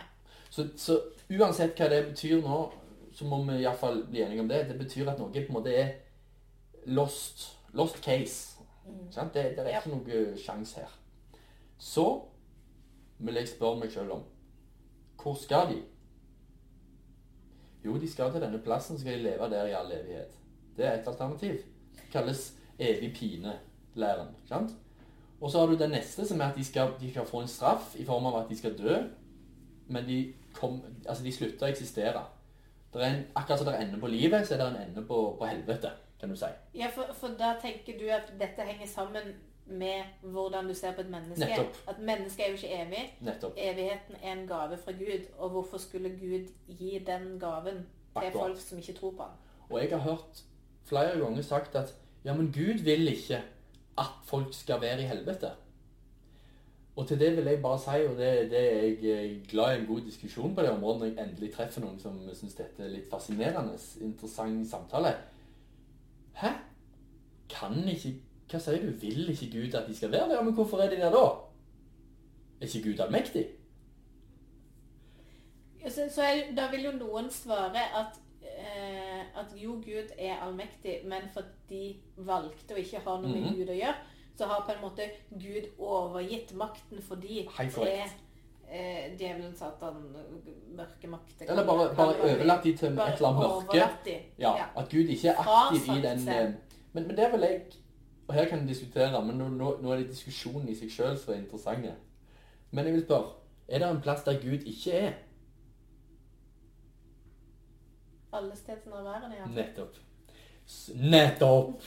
[0.50, 1.00] Så, så
[1.32, 2.72] uansett hva det betyr nå,
[3.16, 4.66] så må vi iallfall bli enige om det.
[4.70, 5.94] Det betyr at noe på en måte er
[6.86, 7.46] lost.
[7.74, 8.60] Lost case.
[8.86, 9.08] Mm.
[9.34, 9.80] Det, det er Ja.
[9.80, 10.92] ikke noe sjanse her.
[11.80, 12.06] Så
[13.20, 14.24] vil jeg spørre meg sjøl om
[15.22, 15.80] hvor skal de?
[17.86, 20.36] Jo, de skal til denne plassen, så skal de leve der i all evighet.
[20.78, 21.56] Det er et alternativ.
[21.96, 24.28] Det kalles evig pine-læren.
[25.42, 27.48] Og så har du den neste, som er at de skal, de skal få en
[27.48, 28.98] straff i form av at de skal dø.
[29.88, 32.24] Men de, kom, altså de slutter å eksistere.
[32.96, 35.36] Er en, akkurat som det er ende på livet, så er det en ende på,
[35.40, 36.52] på helvete, kan du si.
[36.76, 39.36] Ja, for, for da tenker du at dette henger sammen
[39.66, 41.46] med hvordan du ser på et menneske.
[41.46, 41.78] Nettopp.
[41.88, 43.04] At mennesket er jo ikke evig.
[43.22, 43.54] Nettopp.
[43.58, 45.26] Evigheten er en gave fra Gud.
[45.38, 47.86] Og hvorfor skulle Gud gi den gaven til
[48.16, 48.34] Akkurat.
[48.34, 49.32] folk som ikke tror på han?
[49.70, 50.44] Og jeg har hørt
[50.86, 53.42] flere ganger sagt at ja, men Gud vil ikke
[53.98, 55.52] at folk skal være i helvete.
[56.96, 59.80] Og til det vil jeg bare si, og det, det er jeg eh, glad i
[59.82, 62.94] en god diskusjon på det området når jeg endelig treffer noen som syns dette er
[62.94, 65.12] litt fascinerende, interessant samtale.
[66.40, 66.54] Hæ?
[67.52, 68.14] Kan ikke
[68.52, 68.92] Hva sier du?
[69.02, 70.42] Vil ikke Gud at de skal være der?
[70.46, 71.26] Men hvorfor er de der da?
[72.62, 73.46] Er ikke Gud allmektig?
[75.90, 81.00] Så, så er, da vil jo noen svare at, eh, at jo, Gud er allmektig,
[81.10, 83.56] men fordi de valgte å ikke ha noe med Mhm.
[83.60, 83.96] Gud å gjøre,
[84.38, 90.16] så har på en måte Gud overgitt makten for de til eh, djevelen, satan,
[90.76, 91.46] mørke makter.
[91.50, 94.20] Eller bare, bare overlatt de til et eller annet mørke?
[94.40, 96.54] Ja, at Gud ikke er aktiv i den eh,
[96.94, 97.62] men, men det vil jeg
[98.28, 101.18] Og her kan vi diskutere, men nå, nå, nå er det diskusjonen i seg sjøl
[101.18, 101.86] som er interessant.
[102.72, 103.36] Men jeg vil spørre
[103.68, 105.12] Er det en plass der Gud ikke er?
[108.34, 109.46] Alle steder nærværende, ja.
[109.46, 109.96] Nettopp.
[110.96, 111.86] Nettopp!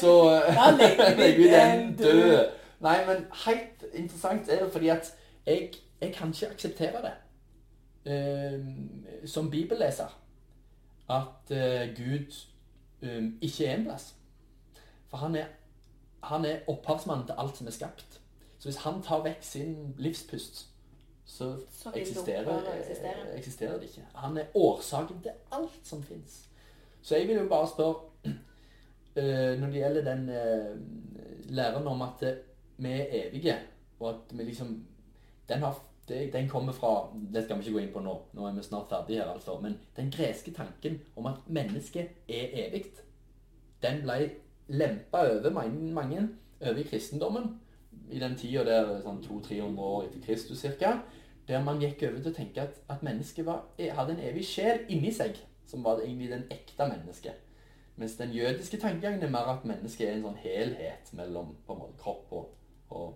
[0.00, 2.50] Så eh, Da legger vi legger vi den død.
[2.80, 5.12] Nei, men helt interessant er det fordi at
[5.46, 7.12] jeg, jeg kan ikke akseptere det.
[8.12, 8.60] Eh,
[9.26, 10.18] som bibelleser.
[11.10, 12.34] At uh, Gud
[13.02, 14.14] eh, ikke er en plass.
[15.08, 15.44] For han er,
[16.22, 18.20] han er opphavsmannen til alt som er skapt.
[18.58, 20.68] Så hvis han tar vekk sin livspust,
[21.24, 24.06] så, Så eksisterer, eh, eksisterer det ikke.
[24.14, 26.48] Han er årsaken til alt som fins.
[27.02, 28.11] Så jeg vil jo bare spørre eh,
[29.14, 30.76] Når det gjelder den eh,
[31.52, 32.36] læren om at eh,
[32.78, 33.56] vi er evige,
[34.00, 34.84] og at vi liksom
[35.48, 38.14] Den, har, den kommer fra Det skal vi ikke gå inn på nå.
[38.32, 39.58] Nå er vi snart ferdige her, altså.
[39.60, 42.84] Men den greske tanken om at mennesket er evig,
[43.82, 44.30] den ble
[44.68, 46.28] lempa over mange, mange
[46.60, 47.60] over i kristendommen
[48.10, 50.98] i den tida der sånn 200-300 år etter Kristus ca.
[51.48, 54.84] der man gikk over til å tenke at, at mennesket var, hadde en evig sjel
[54.88, 55.36] inni seg,
[55.66, 57.51] som var egentlig den ekte mennesket.
[58.02, 61.78] Mens den jødiske tankegangen er mer at mennesket er en sånn helhet mellom på en
[61.84, 62.48] måte, kropp og,
[62.90, 63.12] og,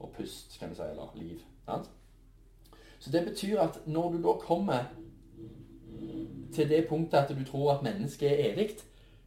[0.00, 1.42] og pust, kan du si, eller liv.
[1.66, 1.90] Sant?
[2.96, 4.88] Så det betyr at når du da kommer
[6.56, 8.70] til det punktet at du tror at mennesket er evig,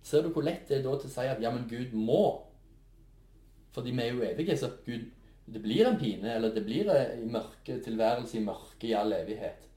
[0.02, 2.26] ser du hvor lett det er da til å si at ja, men Gud må.
[3.78, 5.06] Fordi vi er jo evige, så Gud,
[5.54, 9.69] det blir en pine, eller det blir en mørke tilværelse i mørke i all evighet.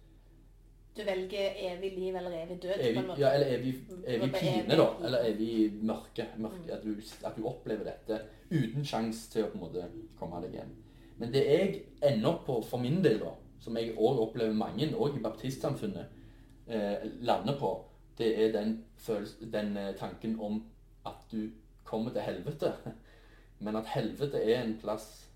[0.97, 2.73] Du velger evig liv eller evig død.
[2.81, 3.75] Evig, ja, eller evig,
[4.07, 4.89] evig pine, da.
[5.05, 6.27] Eller evig mørke.
[6.37, 8.19] mørke at, du, at du opplever dette
[8.51, 9.87] uten sjanse til å på en måte
[10.19, 10.75] komme deg hjem.
[11.17, 13.33] Men det jeg ender opp på for min del, da,
[13.63, 16.21] som jeg òg opplever mange, òg i baptistsamfunnet,
[16.69, 17.73] eh, lander på,
[18.19, 20.61] det er den, følelse, den eh, tanken om
[21.09, 21.49] at du
[21.85, 22.75] kommer til helvete.
[23.65, 25.29] Men at helvete er en plass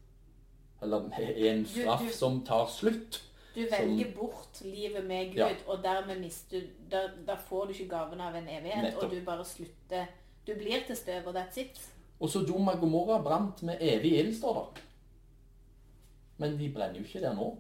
[0.83, 3.23] Eller er en straff som tar slutt.
[3.57, 5.49] Du velger bort livet med Gud, Ja.
[5.67, 9.05] og dermed mister du da, da får du ikke gaven av en evighet, Nettopp.
[9.05, 10.07] og du bare slutter
[10.47, 11.81] Du blir til støv, og that's it.
[12.21, 14.83] Og Sodoma og Gomorra brant med evig ild, står det.
[16.39, 17.57] Men de brenner jo ikke der nå.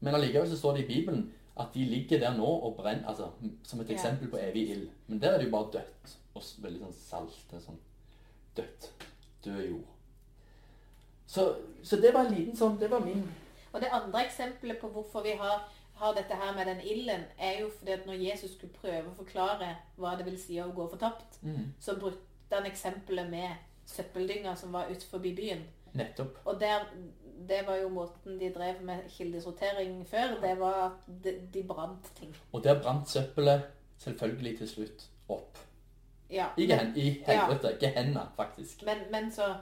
[0.00, 3.28] Men allikevel så står det i Bibelen at de ligger der nå og brenner, altså
[3.62, 4.88] som et eksempel på evig ild.
[5.06, 6.16] Men der er det jo bare dødt.
[6.34, 7.36] Og veldig sånn salt.
[7.50, 7.78] Det er sånn
[8.56, 8.90] dødt.
[9.44, 9.84] Død jord.
[11.26, 13.22] Så, så det var en liten sånn Det var min
[13.72, 17.60] Og det andre eksempelet på hvorfor vi har, har dette her med den ilden, er
[17.60, 20.88] jo fordi at når Jesus skulle prøve å forklare hva det vil si å gå
[20.90, 23.48] fortapt, mm, så brukte han eksempelet med
[23.86, 25.64] søppeldynga som var utenfor byen.
[25.92, 26.38] Nettopp.
[26.44, 26.86] Og der,
[27.48, 30.38] det var jo måten de drev med kildesortering før.
[30.42, 32.36] Det var at de, de brant ting.
[32.52, 33.62] Og der brant søppelet
[33.98, 35.58] selvfølgelig til slutt opp.
[36.30, 36.46] Ja.
[36.56, 37.76] I, gehen, i helvete.
[37.80, 38.82] Gehenna, faktisk.
[38.88, 39.54] Men, men så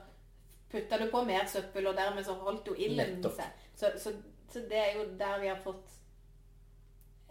[0.70, 3.66] putta du på mer søppel, og dermed så holdt jo ilden seg.
[3.80, 4.12] Så, så,
[4.52, 5.92] så det er jo der vi har fått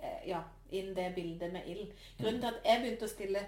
[0.02, 0.40] eh, ja,
[0.74, 1.92] inn det bildet med ild.
[2.20, 3.44] Grunnen til at jeg begynte å stille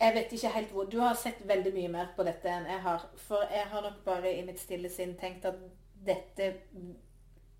[0.00, 2.80] Jeg vet ikke helt hvor Du har sett veldig mye mer på dette enn jeg
[2.86, 3.02] har.
[3.20, 5.58] For jeg har nok bare i mitt stille sinn tenkt at
[6.06, 6.54] dette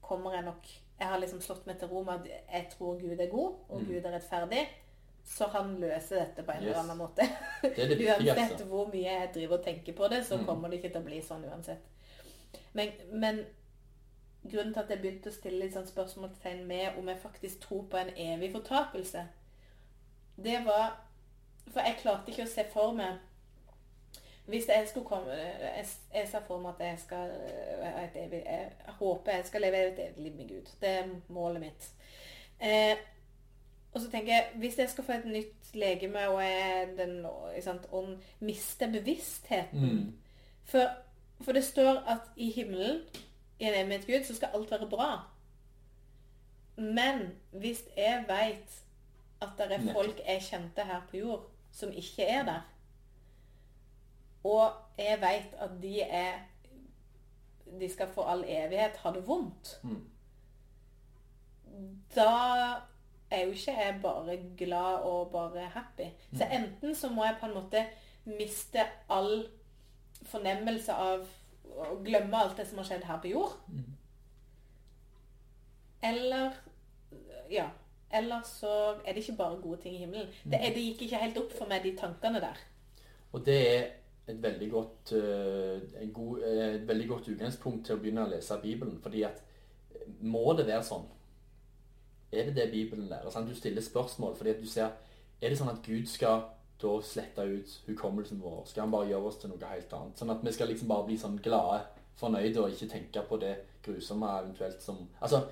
[0.01, 3.21] kommer jeg nok Jeg har liksom slått meg til ro med at jeg tror Gud
[3.21, 4.65] er god, og Gud er rettferdig.
[5.25, 7.25] Så han løser dette på en eller annen måte.
[7.63, 10.45] Det det Uansett hvor mye jeg driver og tenker på det, så Mm.
[10.47, 11.85] kommer det ikke til å bli sånn uansett.
[12.73, 13.41] Men, men
[14.51, 17.85] grunnen til at jeg begynte å stille litt sånn spørsmålstegn med om jeg faktisk tror
[17.91, 19.27] på en evig fortapelse,
[20.37, 20.95] det var
[21.71, 23.19] For jeg klarte ikke å se for meg
[24.49, 25.85] Hvis jeg skulle komme Jeg,
[26.15, 27.35] jeg ser for meg at jeg skal
[27.83, 30.71] ha et evig Jeg håper jeg skal leve et evig liv med Gud.
[30.81, 31.91] Det er målet mitt.
[32.61, 32.97] Eh,
[33.93, 37.27] og så tenker jeg, hvis jeg skal få et nytt legeme, og jeg den,
[37.63, 40.13] sant, ånd mister bevisstheten Mm.
[40.65, 40.89] for,
[41.43, 43.01] for det står at i himmelen,
[43.59, 45.11] i en evighet Gud, så skal alt være bra.
[46.77, 48.83] Men hvis jeg vet
[49.43, 52.61] at det er folk jeg kjente her på jord, som ikke er der,
[54.45, 56.33] og jeg vet at de er
[57.81, 60.07] de skal for all evighet ha det vondt, Mm.
[62.17, 62.29] da
[63.31, 66.09] er jo ikke jeg bare glad og bare happy.
[66.37, 67.87] Så enten så må jeg på en måte
[68.25, 69.47] miste all
[70.29, 71.27] fornemmelse av
[71.71, 73.55] å glemme alt det som har skjedd her på jord.
[76.03, 76.53] Eller
[77.51, 77.71] Ja.
[78.13, 80.27] Eller så er det ikke bare gode ting i himmelen.
[80.45, 82.59] Det, er, det gikk ikke helt opp for meg, de tankene der.
[83.33, 83.85] Og det er
[84.27, 88.31] et veldig godt, eh, en god, eh, et veldig godt utgangspunkt til å begynne å
[88.31, 88.99] lese Bibelen.
[89.03, 89.39] Fordi at
[89.95, 91.07] eh, må det være sånn?
[92.33, 93.31] Er det det Bibelen lærer?
[93.31, 93.49] Sant?
[93.49, 94.91] Du stiller spørsmål fordi at du ser
[95.41, 96.43] Er det sånn at Gud skal
[96.83, 98.63] da slette ut hukommelsen vår?
[98.67, 100.19] Skal han bare gjøre oss til noe helt annet?
[100.19, 101.83] Sånn at vi skal liksom bare bli sånn glade,
[102.21, 103.55] fornøyde og ikke tenke på det
[103.85, 105.45] grusomme eventuelt som Altså,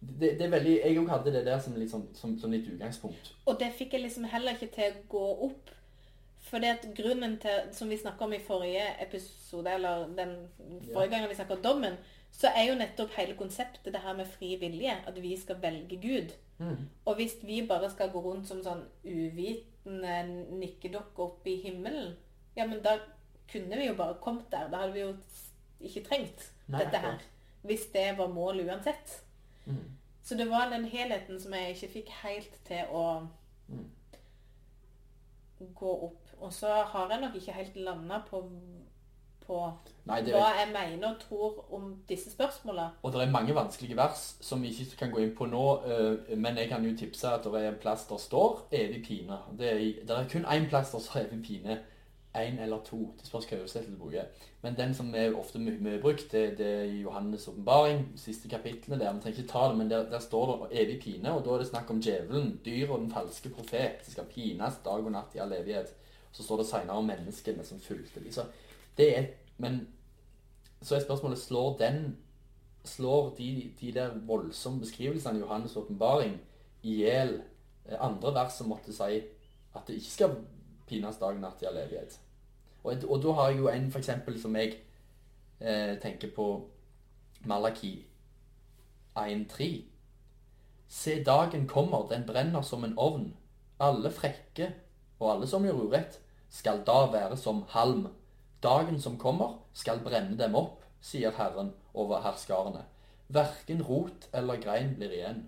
[0.00, 3.32] det, det er veldig Jeg òg hadde det der som sånn, som, som litt utgangspunkt.
[3.46, 5.72] Og det fikk jeg liksom heller ikke til å gå opp.
[6.46, 10.36] For det at grunnen til, som vi snakka om i forrige episode, eller den
[10.92, 11.96] forrige gangen vi snakka om dommen,
[12.30, 14.94] så er jo nettopp hele konseptet det her med fri vilje.
[15.08, 16.36] At vi skal velge Gud.
[17.04, 18.84] Og hvis vi bare skal gå rundt som sånn
[19.86, 22.16] uvitende nikkedokke opp i himmelen,
[22.56, 22.98] ja, men da
[23.52, 24.68] kunne vi jo bare kommet der.
[24.70, 25.12] Da hadde vi jo
[25.80, 27.18] ikke trengt Nei, dette her.
[27.62, 29.22] Hvis det var målet uansett.
[29.66, 29.96] Mm.
[30.22, 33.28] Så det var den helheten som jeg ikke fikk helt til å
[33.68, 33.90] Mm.
[35.74, 36.26] gå opp.
[36.38, 38.40] Og så har jeg nok ikke helt landa på,
[39.46, 39.60] på
[40.06, 40.36] Nei, er...
[40.36, 42.86] hva jeg mener og tror om disse spørsmåla.
[43.02, 46.38] Og det er mange vanskelige vers som vi ikke kan gå inn på nå, eh,
[46.38, 49.42] men jeg kan jo tipse at det er en plass der står 'evig pine'.
[49.58, 51.78] Det er, det er kun én plass der står 'evig pine'.
[52.36, 52.96] Én eller to.
[53.18, 54.24] Det spørs hva oversettelse du bruker.
[54.62, 59.00] Men den som er ofte mye, mye brukt, det, det er Johannes' åpenbaring, siste kapitlene
[59.00, 59.12] der.
[59.12, 61.58] Vi trenger ikke ta det, men der, der står det 'evig pine', og da er
[61.58, 63.90] det snakk om djevelen, dyr og den falske profet.
[64.02, 65.94] Som skal pines dag og natt i all evighet.
[66.32, 68.32] Så står det senere om menneskene som fulgte dem.
[68.96, 69.26] Det er
[69.58, 69.88] Men
[70.82, 72.16] så er spørsmålet slår den
[72.84, 76.36] slår de, de der voldsomme beskrivelsene i Johannes' åpenbaring
[76.82, 77.42] i hjel
[77.88, 79.22] eh, andre vers som måtte si
[79.74, 80.36] at det ikke skal
[80.86, 82.18] pines og natt i all evighet.
[82.84, 84.76] Og, og da har jeg jo en eksempel som jeg
[85.60, 86.46] eh, tenker på
[87.44, 88.06] Malaki
[89.16, 89.70] 1.3.
[90.88, 93.32] Se dagen kommer, den brenner som en ovn.
[93.80, 94.70] Alle frekke
[95.18, 96.20] og alle som gjør urett,
[96.50, 98.06] skal da være som halm.
[98.62, 102.84] Dagen som kommer, skal brenne dem opp, sier Herren over herskarene.
[103.28, 105.44] Verken rot eller grein blir igjen.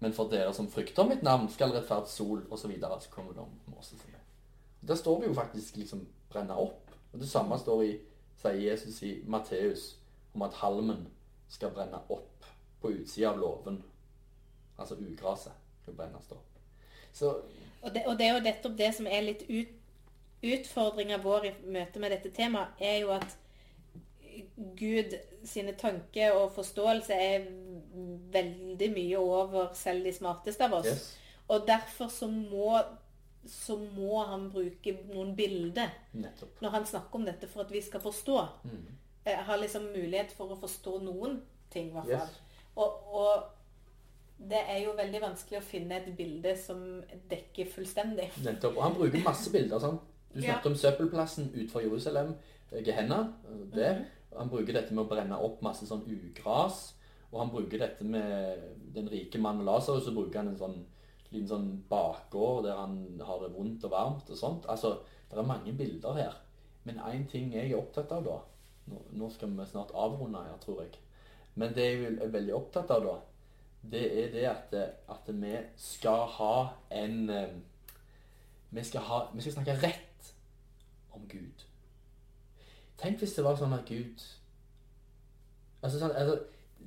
[0.00, 2.72] Men for dere som frykter mitt navn, skal rettferd sol, osv.
[2.80, 4.00] Så, kommer det om Moses.
[4.80, 6.90] Der står det jo faktisk liksom 'brenne opp'.
[7.12, 7.98] Og Det samme står i,
[8.36, 9.96] sier Jesus i Matteus
[10.34, 11.08] om at halmen
[11.48, 12.44] skal brenne opp
[12.80, 13.82] på utsida av låven.
[14.78, 15.52] Altså ugraset
[15.82, 16.46] skal brennes opp.
[17.12, 17.42] Så
[17.82, 19.68] Og det, og det er jo nettopp det som er litt ut,
[20.42, 23.36] utfordringa vår i møte med dette temaet, er jo at
[24.78, 25.14] Gud
[25.44, 27.46] sine tanker og forståelse er
[28.32, 30.86] veldig mye over selv de smarteste av oss.
[30.86, 31.06] yes.
[31.50, 32.78] Og derfor så må,
[33.46, 36.60] så må han bruke noen bilder Nettopp.
[36.62, 38.36] når han snakker om dette, for at vi skal forstå.
[38.64, 38.84] Mm.
[39.24, 42.28] Eh, Har liksom mulighet for å forstå noen ting, i hvert fall.
[42.28, 42.68] Yes.
[42.76, 43.42] Og, og
[44.50, 48.30] det er jo veldig vanskelig å finne et bilde som dekker fullstendig.
[48.44, 48.76] Nettopp.
[48.78, 49.82] Og han bruker masse bilder.
[49.82, 49.98] sånn.
[50.34, 50.60] Du Ja.
[50.64, 52.34] om søppelplassen utenfor Jerusalem,
[52.72, 53.32] eh, Gehenna.
[53.44, 53.96] eh, det.
[53.96, 54.38] -hmm.
[54.38, 56.94] Han bruker dette med å brenne opp masse sånn ugras.
[57.32, 58.58] Og han bruker dette med
[58.94, 60.86] den rike mannen Lasarus, så bruker han en sånn
[61.30, 64.66] liten sånn bakgård der han har det vondt og varmt og sånt.
[64.68, 64.98] Altså,
[65.30, 66.32] det er mange bilder her.
[66.84, 68.38] Men én ting jeg er opptatt av da
[69.12, 70.90] Nå, skal vi snart avrunde her, tror jeg.
[71.54, 73.12] Men det jeg er veldig opptatt av da,
[73.92, 74.74] det er det at,
[75.08, 77.52] at vi skal ha en eh,
[78.70, 80.09] vi skal, ha, vi skal snakke rett
[81.16, 81.66] om Gud.
[83.00, 84.20] Tenk hvis det var sånn at Gud
[85.80, 86.38] altså, sånn, altså,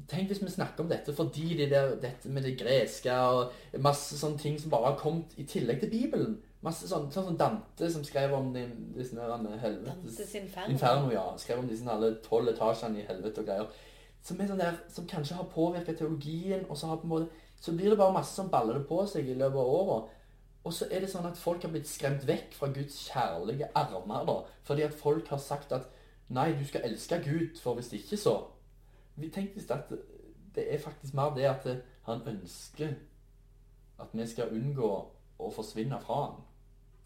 [0.10, 4.18] Tenk hvis vi snakker om dette fordi det der, dette med det greske og masse
[4.18, 6.34] sånne ting som bare har kommet i tillegg til Bibelen.
[6.66, 10.74] Masse sånn, sånn som Dante som skrev om din, disse helvetes inferno.
[10.74, 11.28] Inferno, ja.
[11.38, 13.86] Skrev om disse alle tolv etasjene i helvete og greier.
[14.24, 17.44] Som er sånn der, som kanskje har påvirket teologien, og så har på en måte,
[17.60, 20.14] så blir det bare masse som baller det på seg i løpet av året.
[20.64, 24.26] Og så er det sånn at folk har blitt skremt vekk fra Guds kjærlige armer,
[24.28, 24.36] da.
[24.64, 25.90] Fordi at folk har sagt at
[26.30, 28.40] nei, du skal elske Gud, for hvis ikke så
[29.16, 29.92] Vi tenkte at
[30.56, 31.68] det er faktisk mer det at
[32.08, 32.96] han ønsker
[34.00, 34.90] at vi skal unngå
[35.40, 36.40] å forsvinne fra ham.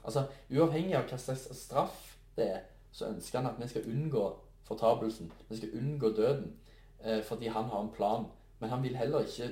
[0.04, 4.24] Altså, Uavhengig av hva slags straff det er, så ønsker han at vi skal unngå
[4.68, 5.32] fortapelsen.
[5.50, 6.54] Vi skal unngå døden.
[7.04, 8.26] Eh, fordi han har en plan.
[8.60, 9.50] Men han vil heller ikke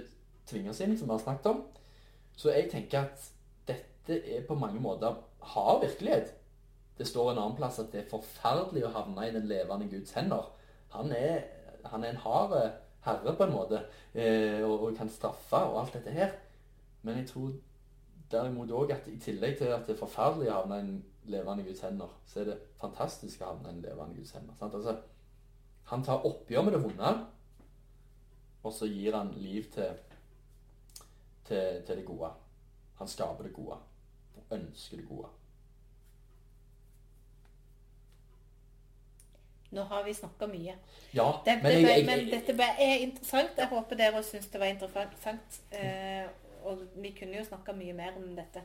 [0.48, 1.64] tvinge oss inn, som vi har snakket om.
[2.36, 3.32] Så jeg tenker at
[4.08, 5.16] dette er på mange måter
[5.54, 6.34] hard virkelighet.
[6.98, 10.14] Det står en annen plass at det er forferdelig å havne i den levende Guds
[10.16, 10.48] hender.
[10.96, 11.42] Han er,
[11.86, 12.54] han er en hard
[13.06, 13.82] herre, på en måte,
[14.14, 16.32] eh, og, og kan straffe og alt dette her.
[17.04, 17.52] Men jeg tror
[18.32, 20.96] derimot òg at i tillegg til at det er forferdelig å havne i en
[21.30, 24.56] levende Guds hender, så er det fantastisk å havne i en levende Guds hender.
[24.62, 24.96] Altså,
[25.92, 27.12] han tar oppgjør med det vonde,
[28.66, 30.00] og så gir han liv til,
[31.46, 32.32] til, til det gode.
[33.02, 33.78] Han skaper det gode
[34.38, 35.32] og ønsker det gode.
[39.76, 40.76] Nå har vi snakka mye.
[41.12, 43.58] Ja, Det, men det, jeg, jeg, men dette er interessant.
[43.58, 45.60] Jeg håper dere også syns det var interessant.
[45.72, 46.28] Eh,
[46.64, 48.64] og vi kunne jo snakka mye mer om dette.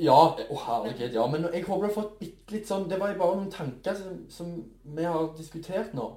[0.00, 0.16] Ja,
[0.50, 1.26] å herregud, ja.
[1.30, 4.24] Men jeg håper du har fått bitte litt sånn Det var bare noen tanker som,
[4.30, 4.54] som
[4.96, 6.08] vi har diskutert nå,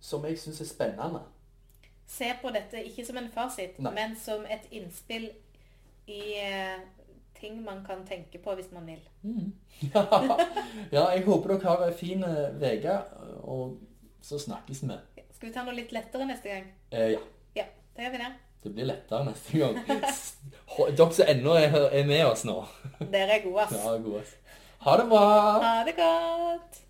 [0.00, 1.24] som jeg syns er spennende.
[2.08, 3.92] Se på dette ikke som en fasit, Nei.
[3.92, 5.26] men som et innspill
[6.08, 6.78] i eh,
[7.40, 9.00] ting man kan tenke på hvis man vil.
[9.94, 10.02] Ja,
[10.92, 12.96] ja, jeg håper dere har en fin uke,
[13.46, 13.76] og
[14.26, 14.96] så snakkes vi.
[15.36, 16.64] Skal vi ta noe litt lettere neste gang?
[16.90, 17.20] Eh, ja,
[17.54, 17.64] Ja,
[17.94, 18.30] da gjør vi det.
[18.64, 19.78] det blir lettere neste gang.
[20.98, 22.56] Dere som ennå er, med oss nå.
[23.00, 23.78] Dere er gode, ass.
[23.78, 24.24] Ja, gode.
[24.82, 25.22] Ha det bra!
[25.62, 26.82] Ha det godt.